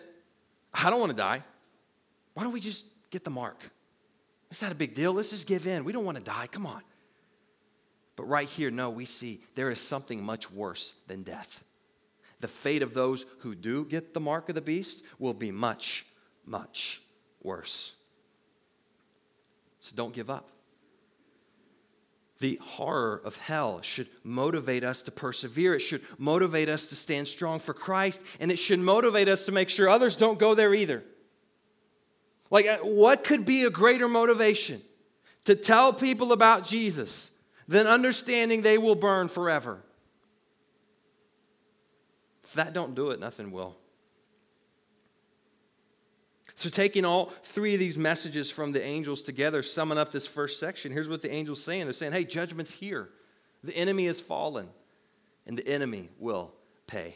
I 0.73 0.89
don't 0.89 0.99
want 0.99 1.11
to 1.11 1.17
die. 1.17 1.43
Why 2.33 2.43
don't 2.43 2.53
we 2.53 2.59
just 2.59 2.85
get 3.11 3.23
the 3.23 3.29
mark? 3.29 3.71
It's 4.49 4.61
not 4.61 4.71
a 4.71 4.75
big 4.75 4.93
deal. 4.93 5.13
Let's 5.13 5.29
just 5.29 5.47
give 5.47 5.67
in. 5.67 5.83
We 5.83 5.93
don't 5.93 6.05
want 6.05 6.17
to 6.17 6.23
die. 6.23 6.47
Come 6.51 6.65
on. 6.65 6.81
But 8.15 8.25
right 8.25 8.47
here, 8.47 8.69
no, 8.69 8.89
we 8.89 9.05
see 9.05 9.41
there 9.55 9.71
is 9.71 9.79
something 9.79 10.23
much 10.23 10.51
worse 10.51 10.93
than 11.07 11.23
death. 11.23 11.63
The 12.43 12.49
fate 12.49 12.81
of 12.81 12.93
those 12.93 13.25
who 13.39 13.55
do 13.55 13.85
get 13.85 14.13
the 14.13 14.19
mark 14.19 14.49
of 14.49 14.55
the 14.55 14.59
beast 14.59 15.01
will 15.17 15.33
be 15.33 15.49
much, 15.49 16.05
much 16.45 17.01
worse. 17.41 17.93
So 19.79 19.95
don't 19.95 20.13
give 20.13 20.29
up. 20.29 20.49
The 22.39 22.59
horror 22.61 23.21
of 23.23 23.37
hell 23.37 23.79
should 23.81 24.09
motivate 24.25 24.83
us 24.83 25.03
to 25.03 25.11
persevere. 25.11 25.73
It 25.73 25.79
should 25.79 26.01
motivate 26.17 26.67
us 26.67 26.87
to 26.87 26.97
stand 26.97 27.29
strong 27.29 27.59
for 27.59 27.73
Christ, 27.73 28.25
and 28.41 28.51
it 28.51 28.59
should 28.59 28.79
motivate 28.79 29.29
us 29.29 29.45
to 29.45 29.53
make 29.53 29.69
sure 29.69 29.87
others 29.87 30.17
don't 30.17 30.37
go 30.37 30.53
there 30.53 30.73
either. 30.73 31.01
Like, 32.49 32.65
uh, 32.65 32.79
what 32.79 33.23
could 33.23 33.45
be 33.45 33.63
a 33.63 33.69
greater 33.69 34.09
motivation 34.09 34.81
to 35.45 35.55
tell 35.55 35.93
people 35.93 36.33
about 36.33 36.65
Jesus 36.65 37.31
than 37.69 37.87
understanding 37.87 38.63
they 38.63 38.77
will 38.77 38.95
burn 38.95 39.29
forever? 39.29 39.81
If 42.43 42.53
that 42.53 42.73
don't 42.73 42.95
do 42.95 43.11
it, 43.11 43.19
nothing 43.19 43.51
will. 43.51 43.77
So, 46.55 46.69
taking 46.69 47.03
all 47.03 47.25
three 47.41 47.73
of 47.73 47.79
these 47.79 47.97
messages 47.97 48.51
from 48.51 48.73
the 48.73 48.83
angels 48.83 49.21
together, 49.21 49.63
summing 49.63 49.97
up 49.97 50.11
this 50.11 50.27
first 50.27 50.59
section, 50.59 50.91
here's 50.91 51.09
what 51.09 51.21
the 51.21 51.33
angels 51.33 51.63
saying. 51.63 51.85
They're 51.85 51.93
saying, 51.93 52.13
hey, 52.13 52.25
judgment's 52.25 52.71
here. 52.71 53.09
The 53.63 53.75
enemy 53.75 54.05
has 54.05 54.19
fallen, 54.19 54.67
and 55.47 55.57
the 55.57 55.67
enemy 55.67 56.09
will 56.19 56.53
pay. 56.85 57.15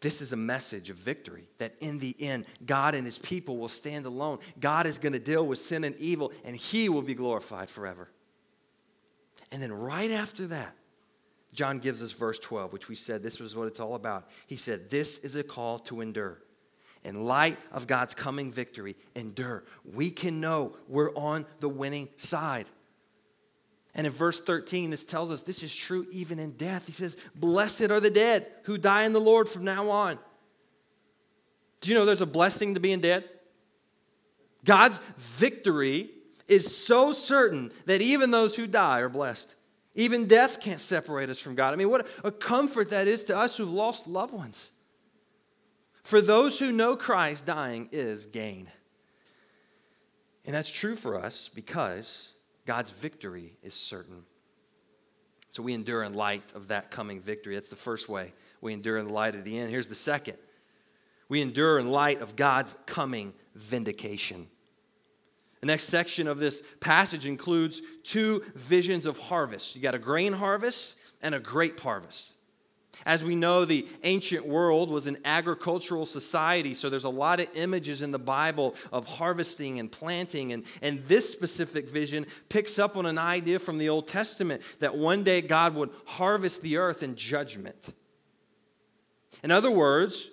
This 0.00 0.20
is 0.20 0.32
a 0.32 0.36
message 0.36 0.90
of 0.90 0.96
victory 0.96 1.46
that 1.58 1.76
in 1.78 2.00
the 2.00 2.16
end, 2.18 2.46
God 2.66 2.96
and 2.96 3.04
his 3.04 3.18
people 3.18 3.58
will 3.58 3.68
stand 3.68 4.04
alone. 4.04 4.40
God 4.58 4.86
is 4.86 4.98
going 4.98 5.12
to 5.12 5.20
deal 5.20 5.46
with 5.46 5.60
sin 5.60 5.84
and 5.84 5.94
evil, 5.96 6.32
and 6.44 6.56
he 6.56 6.88
will 6.88 7.02
be 7.02 7.14
glorified 7.14 7.70
forever. 7.70 8.08
And 9.52 9.62
then, 9.62 9.72
right 9.72 10.10
after 10.10 10.48
that, 10.48 10.74
John 11.52 11.78
gives 11.78 12.02
us 12.02 12.12
verse 12.12 12.38
12, 12.38 12.72
which 12.72 12.88
we 12.88 12.94
said 12.94 13.22
this 13.22 13.38
was 13.38 13.54
what 13.54 13.68
it's 13.68 13.80
all 13.80 13.94
about. 13.94 14.28
He 14.46 14.56
said, 14.56 14.90
This 14.90 15.18
is 15.18 15.36
a 15.36 15.42
call 15.42 15.78
to 15.80 16.00
endure. 16.00 16.38
In 17.04 17.24
light 17.26 17.58
of 17.72 17.86
God's 17.86 18.14
coming 18.14 18.52
victory, 18.52 18.96
endure. 19.14 19.64
We 19.84 20.10
can 20.10 20.40
know 20.40 20.76
we're 20.88 21.12
on 21.14 21.44
the 21.60 21.68
winning 21.68 22.08
side. 22.16 22.68
And 23.94 24.06
in 24.06 24.12
verse 24.12 24.40
13, 24.40 24.90
this 24.90 25.04
tells 25.04 25.30
us 25.30 25.42
this 25.42 25.62
is 25.62 25.74
true 25.74 26.06
even 26.12 26.38
in 26.38 26.52
death. 26.52 26.86
He 26.86 26.92
says, 26.92 27.16
Blessed 27.34 27.90
are 27.90 28.00
the 28.00 28.10
dead 28.10 28.46
who 28.64 28.78
die 28.78 29.02
in 29.02 29.12
the 29.12 29.20
Lord 29.20 29.48
from 29.48 29.64
now 29.64 29.90
on. 29.90 30.18
Do 31.80 31.90
you 31.90 31.96
know 31.96 32.04
there's 32.04 32.20
a 32.22 32.26
blessing 32.26 32.74
to 32.74 32.80
being 32.80 33.00
dead? 33.00 33.28
God's 34.64 35.00
victory 35.18 36.10
is 36.48 36.74
so 36.74 37.12
certain 37.12 37.72
that 37.86 38.00
even 38.00 38.30
those 38.30 38.54
who 38.54 38.66
die 38.66 39.00
are 39.00 39.08
blessed. 39.08 39.56
Even 39.94 40.26
death 40.26 40.60
can't 40.60 40.80
separate 40.80 41.28
us 41.28 41.38
from 41.38 41.54
God. 41.54 41.72
I 41.72 41.76
mean, 41.76 41.90
what 41.90 42.06
a 42.24 42.30
comfort 42.30 42.90
that 42.90 43.06
is 43.06 43.24
to 43.24 43.36
us 43.36 43.56
who've 43.56 43.70
lost 43.70 44.06
loved 44.06 44.32
ones. 44.32 44.70
For 46.02 46.20
those 46.20 46.58
who 46.58 46.72
know 46.72 46.96
Christ, 46.96 47.46
dying 47.46 47.88
is 47.92 48.26
gain. 48.26 48.68
And 50.44 50.54
that's 50.54 50.70
true 50.70 50.96
for 50.96 51.18
us 51.18 51.48
because 51.48 52.32
God's 52.66 52.90
victory 52.90 53.56
is 53.62 53.74
certain. 53.74 54.24
So 55.50 55.62
we 55.62 55.74
endure 55.74 56.02
in 56.02 56.14
light 56.14 56.52
of 56.54 56.68
that 56.68 56.90
coming 56.90 57.20
victory. 57.20 57.54
That's 57.54 57.68
the 57.68 57.76
first 57.76 58.08
way 58.08 58.32
we 58.60 58.72
endure 58.72 58.98
in 58.98 59.06
the 59.06 59.12
light 59.12 59.34
of 59.34 59.44
the 59.44 59.58
end. 59.58 59.70
Here's 59.70 59.88
the 59.88 59.94
second 59.94 60.38
we 61.28 61.40
endure 61.40 61.78
in 61.78 61.90
light 61.90 62.20
of 62.20 62.36
God's 62.36 62.76
coming 62.86 63.32
vindication. 63.54 64.48
The 65.62 65.66
next 65.66 65.84
section 65.84 66.26
of 66.26 66.40
this 66.40 66.60
passage 66.80 67.24
includes 67.24 67.82
two 68.02 68.42
visions 68.56 69.06
of 69.06 69.16
harvest. 69.16 69.76
You 69.76 69.80
got 69.80 69.94
a 69.94 69.98
grain 69.98 70.32
harvest 70.32 70.96
and 71.22 71.36
a 71.36 71.40
grape 71.40 71.78
harvest. 71.78 72.32
As 73.06 73.22
we 73.22 73.36
know, 73.36 73.64
the 73.64 73.88
ancient 74.02 74.44
world 74.44 74.90
was 74.90 75.06
an 75.06 75.18
agricultural 75.24 76.04
society, 76.04 76.74
so 76.74 76.90
there's 76.90 77.04
a 77.04 77.08
lot 77.08 77.38
of 77.38 77.46
images 77.54 78.02
in 78.02 78.10
the 78.10 78.18
Bible 78.18 78.74
of 78.92 79.06
harvesting 79.06 79.78
and 79.78 79.90
planting. 79.90 80.52
And, 80.52 80.64
and 80.82 81.04
this 81.04 81.30
specific 81.30 81.88
vision 81.88 82.26
picks 82.48 82.80
up 82.80 82.96
on 82.96 83.06
an 83.06 83.16
idea 83.16 83.60
from 83.60 83.78
the 83.78 83.88
Old 83.88 84.08
Testament 84.08 84.62
that 84.80 84.96
one 84.96 85.22
day 85.22 85.40
God 85.40 85.76
would 85.76 85.90
harvest 86.06 86.62
the 86.62 86.76
earth 86.76 87.04
in 87.04 87.14
judgment. 87.14 87.94
In 89.44 89.52
other 89.52 89.70
words, 89.70 90.28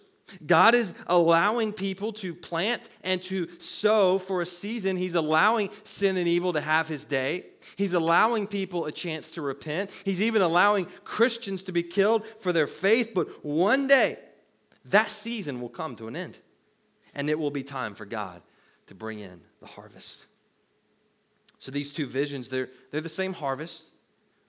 God 0.45 0.75
is 0.75 0.93
allowing 1.07 1.73
people 1.73 2.13
to 2.13 2.33
plant 2.33 2.89
and 3.03 3.21
to 3.23 3.47
sow 3.59 4.19
for 4.19 4.41
a 4.41 4.45
season. 4.45 4.97
He's 4.97 5.15
allowing 5.15 5.69
sin 5.83 6.17
and 6.17 6.27
evil 6.27 6.53
to 6.53 6.61
have 6.61 6.87
his 6.87 7.05
day. 7.05 7.45
He's 7.75 7.93
allowing 7.93 8.47
people 8.47 8.85
a 8.85 8.91
chance 8.91 9.31
to 9.31 9.41
repent. 9.41 9.91
He's 10.05 10.21
even 10.21 10.41
allowing 10.41 10.85
Christians 11.03 11.63
to 11.63 11.71
be 11.71 11.83
killed 11.83 12.25
for 12.25 12.53
their 12.53 12.67
faith. 12.67 13.11
But 13.13 13.43
one 13.45 13.87
day, 13.87 14.17
that 14.85 15.11
season 15.11 15.61
will 15.61 15.69
come 15.69 15.95
to 15.97 16.07
an 16.07 16.15
end. 16.15 16.39
And 17.13 17.29
it 17.29 17.39
will 17.39 17.51
be 17.51 17.63
time 17.63 17.95
for 17.95 18.05
God 18.05 18.41
to 18.87 18.95
bring 18.95 19.19
in 19.19 19.41
the 19.59 19.67
harvest. 19.67 20.25
So 21.57 21.71
these 21.71 21.91
two 21.91 22.05
visions, 22.05 22.49
they're, 22.49 22.69
they're 22.91 23.01
the 23.01 23.09
same 23.09 23.33
harvest 23.33 23.91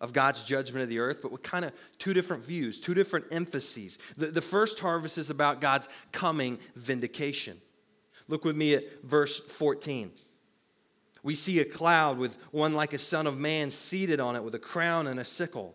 of 0.00 0.12
God's 0.12 0.44
judgment 0.44 0.82
of 0.82 0.88
the 0.88 0.98
earth, 0.98 1.20
but 1.22 1.30
with 1.30 1.42
kind 1.42 1.64
of 1.64 1.72
two 1.98 2.14
different 2.14 2.44
views, 2.44 2.78
two 2.78 2.94
different 2.94 3.26
emphases. 3.30 3.98
The, 4.16 4.28
the 4.28 4.40
first 4.40 4.80
harvest 4.80 5.18
is 5.18 5.30
about 5.30 5.60
God's 5.60 5.88
coming 6.12 6.58
vindication. 6.74 7.60
Look 8.28 8.44
with 8.44 8.56
me 8.56 8.74
at 8.74 9.02
verse 9.02 9.38
14. 9.38 10.12
We 11.22 11.34
see 11.34 11.60
a 11.60 11.64
cloud 11.64 12.16
with 12.16 12.36
one 12.50 12.72
like 12.74 12.92
a 12.92 12.98
son 12.98 13.26
of 13.26 13.36
man 13.36 13.70
seated 13.70 14.20
on 14.20 14.36
it 14.36 14.42
with 14.42 14.54
a 14.54 14.58
crown 14.58 15.06
and 15.06 15.20
a 15.20 15.24
sickle. 15.24 15.74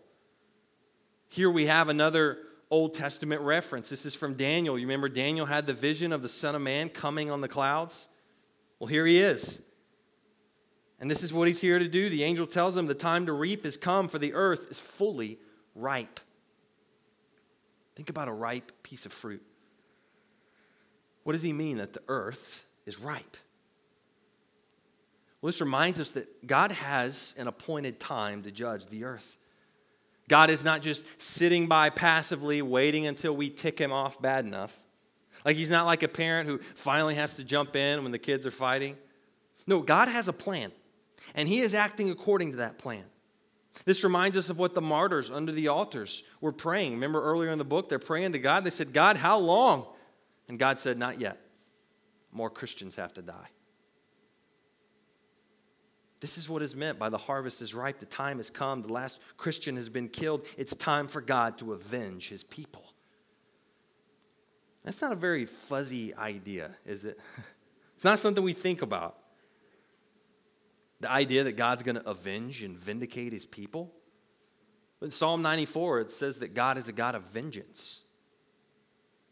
Here 1.28 1.50
we 1.50 1.66
have 1.66 1.88
another 1.88 2.38
Old 2.70 2.94
Testament 2.94 3.42
reference. 3.42 3.88
This 3.88 4.04
is 4.06 4.14
from 4.14 4.34
Daniel. 4.34 4.76
You 4.76 4.86
remember 4.86 5.08
Daniel 5.08 5.46
had 5.46 5.66
the 5.66 5.72
vision 5.72 6.12
of 6.12 6.22
the 6.22 6.28
Son 6.28 6.56
of 6.56 6.62
Man 6.62 6.88
coming 6.88 7.30
on 7.30 7.40
the 7.40 7.48
clouds? 7.48 8.08
Well, 8.80 8.88
here 8.88 9.06
he 9.06 9.20
is. 9.20 9.62
And 11.00 11.10
this 11.10 11.22
is 11.22 11.32
what 11.32 11.46
he's 11.46 11.60
here 11.60 11.78
to 11.78 11.88
do. 11.88 12.08
The 12.08 12.24
angel 12.24 12.46
tells 12.46 12.76
him 12.76 12.86
the 12.86 12.94
time 12.94 13.26
to 13.26 13.32
reap 13.32 13.66
is 13.66 13.76
come, 13.76 14.08
for 14.08 14.18
the 14.18 14.32
earth 14.32 14.66
is 14.70 14.80
fully 14.80 15.38
ripe. 15.74 16.20
Think 17.94 18.10
about 18.10 18.28
a 18.28 18.32
ripe 18.32 18.72
piece 18.82 19.06
of 19.06 19.12
fruit. 19.12 19.42
What 21.24 21.32
does 21.32 21.42
he 21.42 21.52
mean 21.52 21.78
that 21.78 21.92
the 21.92 22.02
earth 22.08 22.66
is 22.86 22.98
ripe? 22.98 23.36
Well, 25.40 25.48
this 25.48 25.60
reminds 25.60 26.00
us 26.00 26.12
that 26.12 26.46
God 26.46 26.72
has 26.72 27.34
an 27.38 27.46
appointed 27.46 28.00
time 28.00 28.42
to 28.42 28.50
judge 28.50 28.86
the 28.86 29.04
earth. 29.04 29.36
God 30.28 30.50
is 30.50 30.64
not 30.64 30.82
just 30.82 31.20
sitting 31.20 31.66
by 31.66 31.90
passively 31.90 32.62
waiting 32.62 33.06
until 33.06 33.36
we 33.36 33.50
tick 33.50 33.78
him 33.78 33.92
off 33.92 34.20
bad 34.20 34.44
enough. 34.44 34.80
Like 35.44 35.56
he's 35.56 35.70
not 35.70 35.86
like 35.86 36.02
a 36.02 36.08
parent 36.08 36.48
who 36.48 36.58
finally 36.58 37.14
has 37.14 37.36
to 37.36 37.44
jump 37.44 37.76
in 37.76 38.02
when 38.02 38.12
the 38.12 38.18
kids 38.18 38.46
are 38.46 38.50
fighting. 38.50 38.96
No, 39.66 39.80
God 39.80 40.08
has 40.08 40.26
a 40.26 40.32
plan. 40.32 40.72
And 41.34 41.48
he 41.48 41.60
is 41.60 41.74
acting 41.74 42.10
according 42.10 42.52
to 42.52 42.58
that 42.58 42.78
plan. 42.78 43.04
This 43.84 44.04
reminds 44.04 44.36
us 44.36 44.48
of 44.48 44.58
what 44.58 44.74
the 44.74 44.80
martyrs 44.80 45.30
under 45.30 45.52
the 45.52 45.68
altars 45.68 46.22
were 46.40 46.52
praying. 46.52 46.92
Remember 46.92 47.22
earlier 47.22 47.50
in 47.50 47.58
the 47.58 47.64
book, 47.64 47.88
they're 47.88 47.98
praying 47.98 48.32
to 48.32 48.38
God. 48.38 48.64
They 48.64 48.70
said, 48.70 48.92
God, 48.92 49.16
how 49.16 49.38
long? 49.38 49.86
And 50.48 50.58
God 50.58 50.80
said, 50.80 50.98
Not 50.98 51.20
yet. 51.20 51.38
More 52.32 52.50
Christians 52.50 52.96
have 52.96 53.12
to 53.14 53.22
die. 53.22 53.48
This 56.20 56.38
is 56.38 56.48
what 56.48 56.62
is 56.62 56.74
meant 56.74 56.98
by 56.98 57.08
the 57.08 57.18
harvest 57.18 57.60
is 57.60 57.74
ripe, 57.74 57.98
the 57.98 58.06
time 58.06 58.38
has 58.38 58.50
come, 58.50 58.82
the 58.82 58.92
last 58.92 59.18
Christian 59.36 59.76
has 59.76 59.88
been 59.88 60.08
killed. 60.08 60.46
It's 60.56 60.74
time 60.74 61.08
for 61.08 61.20
God 61.20 61.58
to 61.58 61.72
avenge 61.72 62.28
his 62.28 62.42
people. 62.42 62.84
That's 64.82 65.02
not 65.02 65.12
a 65.12 65.16
very 65.16 65.46
fuzzy 65.46 66.14
idea, 66.14 66.70
is 66.84 67.04
it? 67.04 67.18
It's 67.94 68.04
not 68.04 68.18
something 68.18 68.44
we 68.44 68.52
think 68.52 68.82
about. 68.82 69.16
The 71.00 71.10
idea 71.10 71.44
that 71.44 71.56
God's 71.56 71.82
going 71.82 71.96
to 71.96 72.08
avenge 72.08 72.62
and 72.62 72.76
vindicate 72.76 73.32
his 73.32 73.44
people. 73.44 73.92
In 75.02 75.10
Psalm 75.10 75.42
94, 75.42 76.00
it 76.00 76.10
says 76.10 76.38
that 76.38 76.54
God 76.54 76.78
is 76.78 76.88
a 76.88 76.92
God 76.92 77.14
of 77.14 77.24
vengeance. 77.24 78.02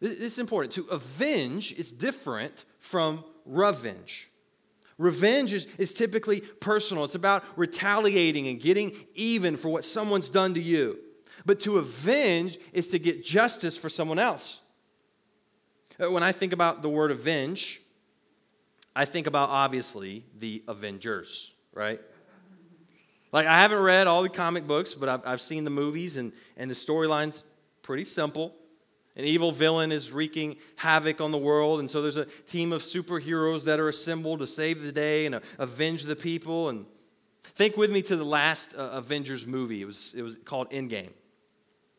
This 0.00 0.12
is 0.12 0.38
important. 0.38 0.72
To 0.74 0.84
avenge 0.88 1.72
is 1.72 1.90
different 1.90 2.64
from 2.78 3.24
revenge. 3.46 4.30
Revenge 4.98 5.52
is, 5.52 5.66
is 5.78 5.94
typically 5.94 6.40
personal, 6.40 7.04
it's 7.04 7.14
about 7.14 7.44
retaliating 7.56 8.46
and 8.46 8.60
getting 8.60 8.94
even 9.14 9.56
for 9.56 9.68
what 9.68 9.84
someone's 9.84 10.30
done 10.30 10.54
to 10.54 10.60
you. 10.60 10.98
But 11.44 11.60
to 11.60 11.78
avenge 11.78 12.58
is 12.72 12.88
to 12.88 12.98
get 12.98 13.24
justice 13.24 13.76
for 13.76 13.88
someone 13.88 14.18
else. 14.18 14.60
Uh, 16.00 16.10
when 16.10 16.22
I 16.22 16.32
think 16.32 16.52
about 16.52 16.82
the 16.82 16.88
word 16.88 17.10
avenge, 17.10 17.80
I 18.94 19.04
think 19.04 19.26
about 19.26 19.50
obviously 19.50 20.24
the 20.38 20.62
Avengers 20.68 21.53
right? 21.74 22.00
Like, 23.32 23.46
I 23.46 23.60
haven't 23.60 23.80
read 23.80 24.06
all 24.06 24.22
the 24.22 24.28
comic 24.28 24.66
books, 24.66 24.94
but 24.94 25.08
I've, 25.08 25.26
I've 25.26 25.40
seen 25.40 25.64
the 25.64 25.70
movies, 25.70 26.16
and, 26.16 26.32
and 26.56 26.70
the 26.70 26.74
storyline's 26.74 27.42
pretty 27.82 28.04
simple. 28.04 28.54
An 29.16 29.24
evil 29.24 29.52
villain 29.52 29.92
is 29.92 30.12
wreaking 30.12 30.56
havoc 30.76 31.20
on 31.20 31.32
the 31.32 31.38
world, 31.38 31.80
and 31.80 31.90
so 31.90 32.02
there's 32.02 32.16
a 32.16 32.24
team 32.24 32.72
of 32.72 32.82
superheroes 32.82 33.64
that 33.64 33.78
are 33.78 33.88
assembled 33.88 34.40
to 34.40 34.46
save 34.46 34.82
the 34.82 34.92
day 34.92 35.26
and 35.26 35.36
uh, 35.36 35.40
avenge 35.58 36.04
the 36.04 36.16
people. 36.16 36.68
And 36.68 36.86
think 37.42 37.76
with 37.76 37.90
me 37.90 38.02
to 38.02 38.16
the 38.16 38.24
last 38.24 38.74
uh, 38.76 38.90
Avengers 38.92 39.46
movie. 39.46 39.82
It 39.82 39.84
was, 39.84 40.14
it 40.16 40.22
was 40.22 40.36
called 40.36 40.70
Endgame. 40.70 41.12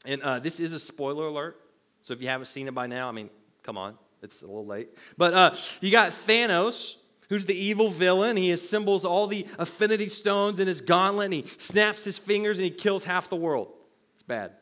And 0.05 0.21
uh, 0.21 0.39
this 0.39 0.59
is 0.59 0.73
a 0.73 0.79
spoiler 0.79 1.27
alert, 1.27 1.59
so 2.01 2.13
if 2.13 2.21
you 2.21 2.27
haven't 2.27 2.45
seen 2.45 2.67
it 2.67 2.73
by 2.73 2.87
now, 2.87 3.09
I 3.09 3.11
mean, 3.11 3.29
come 3.63 3.77
on, 3.77 3.97
it's 4.21 4.41
a 4.41 4.45
little 4.45 4.65
late. 4.65 4.89
But 5.17 5.33
uh, 5.33 5.55
you 5.81 5.91
got 5.91 6.11
Thanos 6.11 6.97
who's 7.29 7.45
the 7.45 7.55
evil 7.55 7.89
villain. 7.89 8.37
He 8.37 8.51
assembles 8.51 9.05
all 9.05 9.27
the 9.27 9.47
Infinity 9.59 10.09
Stones 10.09 10.59
in 10.59 10.67
his 10.67 10.81
gauntlet 10.81 11.25
and 11.25 11.33
he 11.33 11.45
snaps 11.57 12.03
his 12.03 12.17
fingers 12.17 12.57
and 12.57 12.65
he 12.65 12.71
kills 12.71 13.05
half 13.05 13.29
the 13.29 13.35
world. 13.35 13.71
It's 14.13 14.23
bad. 14.23 14.53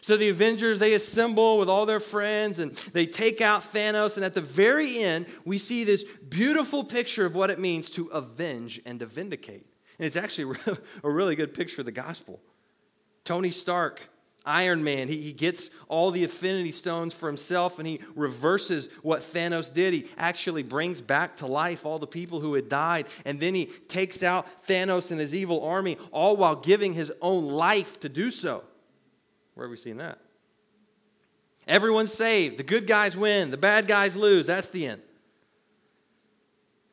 So 0.00 0.16
the 0.16 0.28
Avengers, 0.28 0.78
they 0.78 0.94
assemble 0.94 1.58
with 1.58 1.68
all 1.68 1.84
their 1.86 2.00
friends 2.00 2.58
and 2.58 2.72
they 2.92 3.06
take 3.06 3.40
out 3.40 3.62
Thanos. 3.62 4.16
And 4.16 4.24
at 4.24 4.34
the 4.34 4.40
very 4.40 4.98
end, 4.98 5.26
we 5.44 5.58
see 5.58 5.84
this 5.84 6.04
beautiful 6.04 6.84
picture 6.84 7.26
of 7.26 7.34
what 7.34 7.50
it 7.50 7.58
means 7.58 7.90
to 7.90 8.06
avenge 8.08 8.80
and 8.86 9.00
to 9.00 9.06
vindicate. 9.06 9.66
And 9.98 10.06
it's 10.06 10.16
actually 10.16 10.56
a 11.04 11.10
really 11.10 11.34
good 11.34 11.54
picture 11.54 11.82
of 11.82 11.86
the 11.86 11.92
gospel. 11.92 12.40
Tony 13.24 13.50
Stark 13.50 14.09
Iron 14.46 14.82
Man, 14.82 15.08
he, 15.08 15.20
he 15.20 15.32
gets 15.32 15.70
all 15.88 16.10
the 16.10 16.22
Infinity 16.22 16.72
Stones 16.72 17.12
for 17.12 17.26
himself 17.26 17.78
and 17.78 17.86
he 17.86 18.00
reverses 18.14 18.88
what 19.02 19.20
Thanos 19.20 19.72
did. 19.72 19.92
He 19.92 20.06
actually 20.16 20.62
brings 20.62 21.00
back 21.00 21.36
to 21.38 21.46
life 21.46 21.84
all 21.84 21.98
the 21.98 22.06
people 22.06 22.40
who 22.40 22.54
had 22.54 22.68
died. 22.68 23.06
And 23.24 23.38
then 23.38 23.54
he 23.54 23.66
takes 23.66 24.22
out 24.22 24.46
Thanos 24.66 25.10
and 25.10 25.20
his 25.20 25.34
evil 25.34 25.62
army, 25.64 25.98
all 26.10 26.36
while 26.36 26.56
giving 26.56 26.94
his 26.94 27.12
own 27.20 27.48
life 27.48 28.00
to 28.00 28.08
do 28.08 28.30
so. 28.30 28.64
Where 29.54 29.66
have 29.66 29.70
we 29.70 29.76
seen 29.76 29.98
that? 29.98 30.18
Everyone's 31.68 32.12
saved. 32.12 32.58
The 32.58 32.62
good 32.62 32.86
guys 32.86 33.16
win, 33.16 33.50
the 33.50 33.56
bad 33.56 33.86
guys 33.86 34.16
lose. 34.16 34.46
That's 34.46 34.68
the 34.68 34.86
end. 34.86 35.02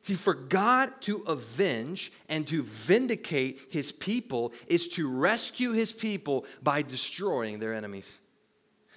See, 0.08 0.14
for 0.14 0.32
God 0.32 1.02
to 1.02 1.18
avenge 1.26 2.12
and 2.30 2.46
to 2.46 2.62
vindicate 2.62 3.60
his 3.68 3.92
people 3.92 4.54
is 4.66 4.88
to 4.88 5.06
rescue 5.06 5.72
his 5.72 5.92
people 5.92 6.46
by 6.62 6.80
destroying 6.80 7.58
their 7.58 7.74
enemies. 7.74 8.16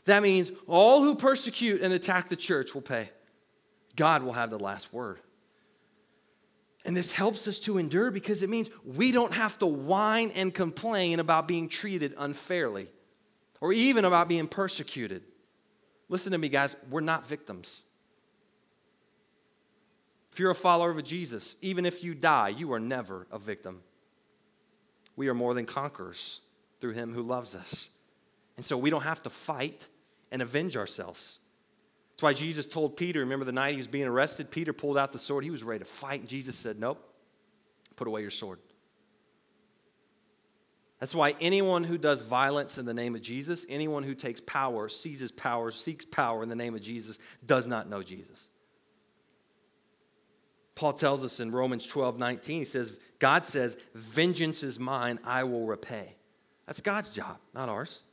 That 0.05 0.23
means 0.23 0.53
all 0.67 1.01
who 1.01 1.15
persecute 1.15 1.81
and 1.81 1.91
attack 1.91 2.29
the 2.29 2.37
church 2.37 2.73
will 2.73 2.81
pay. 2.81 3.09
God 3.97 4.23
will 4.23 4.31
have 4.31 4.51
the 4.51 4.57
last 4.57 4.93
word. 4.93 5.19
And 6.85 6.95
this 6.95 7.11
helps 7.11 7.45
us 7.45 7.59
to 7.59 7.77
endure 7.77 8.09
because 8.09 8.41
it 8.41 8.49
means 8.49 8.69
we 8.85 9.11
don't 9.11 9.33
have 9.33 9.59
to 9.59 9.65
whine 9.65 10.31
and 10.33 10.53
complain 10.53 11.19
about 11.19 11.45
being 11.45 11.67
treated 11.67 12.13
unfairly 12.17 12.87
or 13.59 13.73
even 13.73 14.05
about 14.05 14.29
being 14.29 14.47
persecuted. 14.47 15.23
Listen 16.07 16.31
to 16.31 16.37
me, 16.37 16.47
guys, 16.47 16.77
we're 16.89 17.01
not 17.01 17.27
victims. 17.27 17.83
If 20.31 20.39
you're 20.39 20.51
a 20.51 20.55
follower 20.55 20.91
of 20.91 21.03
Jesus, 21.03 21.57
even 21.61 21.85
if 21.85 22.03
you 22.03 22.15
die, 22.15 22.49
you 22.49 22.71
are 22.73 22.79
never 22.79 23.27
a 23.31 23.37
victim. 23.37 23.81
We 25.15 25.27
are 25.27 25.33
more 25.33 25.53
than 25.53 25.65
conquerors 25.65 26.41
through 26.79 26.93
him 26.93 27.13
who 27.13 27.21
loves 27.21 27.53
us. 27.53 27.89
And 28.55 28.65
so 28.65 28.77
we 28.77 28.89
don't 28.89 29.03
have 29.03 29.21
to 29.23 29.29
fight 29.29 29.87
and 30.31 30.41
avenge 30.41 30.77
ourselves. 30.77 31.39
That's 32.11 32.23
why 32.23 32.33
Jesus 32.33 32.65
told 32.65 32.95
Peter, 32.95 33.19
remember 33.19 33.45
the 33.45 33.51
night 33.51 33.71
he 33.71 33.77
was 33.77 33.87
being 33.87 34.05
arrested? 34.05 34.51
Peter 34.51 34.73
pulled 34.73 34.97
out 34.97 35.11
the 35.11 35.19
sword. 35.19 35.43
He 35.43 35.49
was 35.49 35.63
ready 35.63 35.79
to 35.79 35.85
fight. 35.85 36.21
And 36.21 36.29
Jesus 36.29 36.55
said, 36.55 36.79
Nope, 36.79 37.03
put 37.95 38.07
away 38.07 38.21
your 38.21 38.29
sword. 38.29 38.59
That's 40.99 41.15
why 41.15 41.33
anyone 41.41 41.83
who 41.83 41.97
does 41.97 42.21
violence 42.21 42.77
in 42.77 42.85
the 42.85 42.93
name 42.93 43.15
of 43.15 43.23
Jesus, 43.23 43.65
anyone 43.67 44.03
who 44.03 44.13
takes 44.13 44.39
power, 44.39 44.87
seizes 44.87 45.31
power, 45.31 45.71
seeks 45.71 46.05
power 46.05 46.43
in 46.43 46.49
the 46.49 46.55
name 46.55 46.75
of 46.75 46.81
Jesus, 46.81 47.17
does 47.43 47.65
not 47.65 47.89
know 47.89 48.03
Jesus. 48.03 48.47
Paul 50.75 50.93
tells 50.93 51.23
us 51.23 51.39
in 51.39 51.51
Romans 51.51 51.85
12 51.87 52.17
19, 52.17 52.59
he 52.59 52.65
says, 52.65 52.99
God 53.19 53.45
says, 53.45 53.77
Vengeance 53.93 54.63
is 54.63 54.79
mine, 54.79 55.19
I 55.23 55.43
will 55.43 55.65
repay. 55.65 56.15
That's 56.65 56.81
God's 56.81 57.09
job, 57.09 57.37
not 57.53 57.69
ours. 57.69 58.03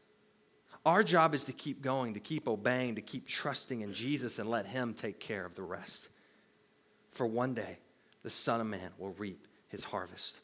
Our 0.84 1.02
job 1.02 1.34
is 1.34 1.44
to 1.44 1.52
keep 1.52 1.82
going, 1.82 2.14
to 2.14 2.20
keep 2.20 2.48
obeying, 2.48 2.94
to 2.94 3.02
keep 3.02 3.26
trusting 3.26 3.82
in 3.82 3.92
Jesus 3.92 4.38
and 4.38 4.48
let 4.48 4.66
Him 4.66 4.94
take 4.94 5.20
care 5.20 5.44
of 5.44 5.54
the 5.54 5.62
rest. 5.62 6.08
For 7.10 7.26
one 7.26 7.54
day, 7.54 7.78
the 8.22 8.30
Son 8.30 8.60
of 8.60 8.66
Man 8.66 8.90
will 8.98 9.14
reap 9.18 9.46
his 9.68 9.84
harvest. 9.84 10.40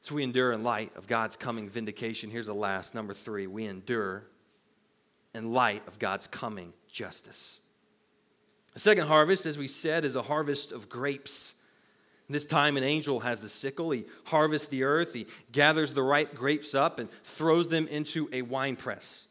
So 0.00 0.14
we 0.14 0.22
endure 0.22 0.52
in 0.52 0.62
light 0.62 0.94
of 0.96 1.06
God's 1.06 1.36
coming 1.36 1.68
vindication. 1.68 2.30
Here's 2.30 2.46
the 2.46 2.54
last, 2.54 2.94
number 2.94 3.14
three. 3.14 3.46
We 3.46 3.64
endure 3.64 4.24
in 5.34 5.52
light 5.52 5.86
of 5.88 5.98
God's 5.98 6.26
coming 6.26 6.74
justice. 6.88 7.60
The 8.74 8.80
second 8.80 9.06
harvest, 9.06 9.46
as 9.46 9.56
we 9.56 9.68
said, 9.68 10.04
is 10.04 10.16
a 10.16 10.22
harvest 10.22 10.72
of 10.72 10.88
grapes. 10.88 11.54
This 12.28 12.44
time, 12.44 12.76
an 12.76 12.82
angel 12.82 13.20
has 13.20 13.40
the 13.40 13.48
sickle. 13.48 13.90
He 13.90 14.04
harvests 14.24 14.68
the 14.68 14.82
earth. 14.82 15.14
He 15.14 15.26
gathers 15.52 15.92
the 15.92 16.02
ripe 16.02 16.34
grapes 16.34 16.74
up 16.74 16.98
and 16.98 17.10
throws 17.22 17.68
them 17.68 17.86
into 17.86 18.28
a 18.32 18.42
wine 18.42 18.76
press. 18.76 19.28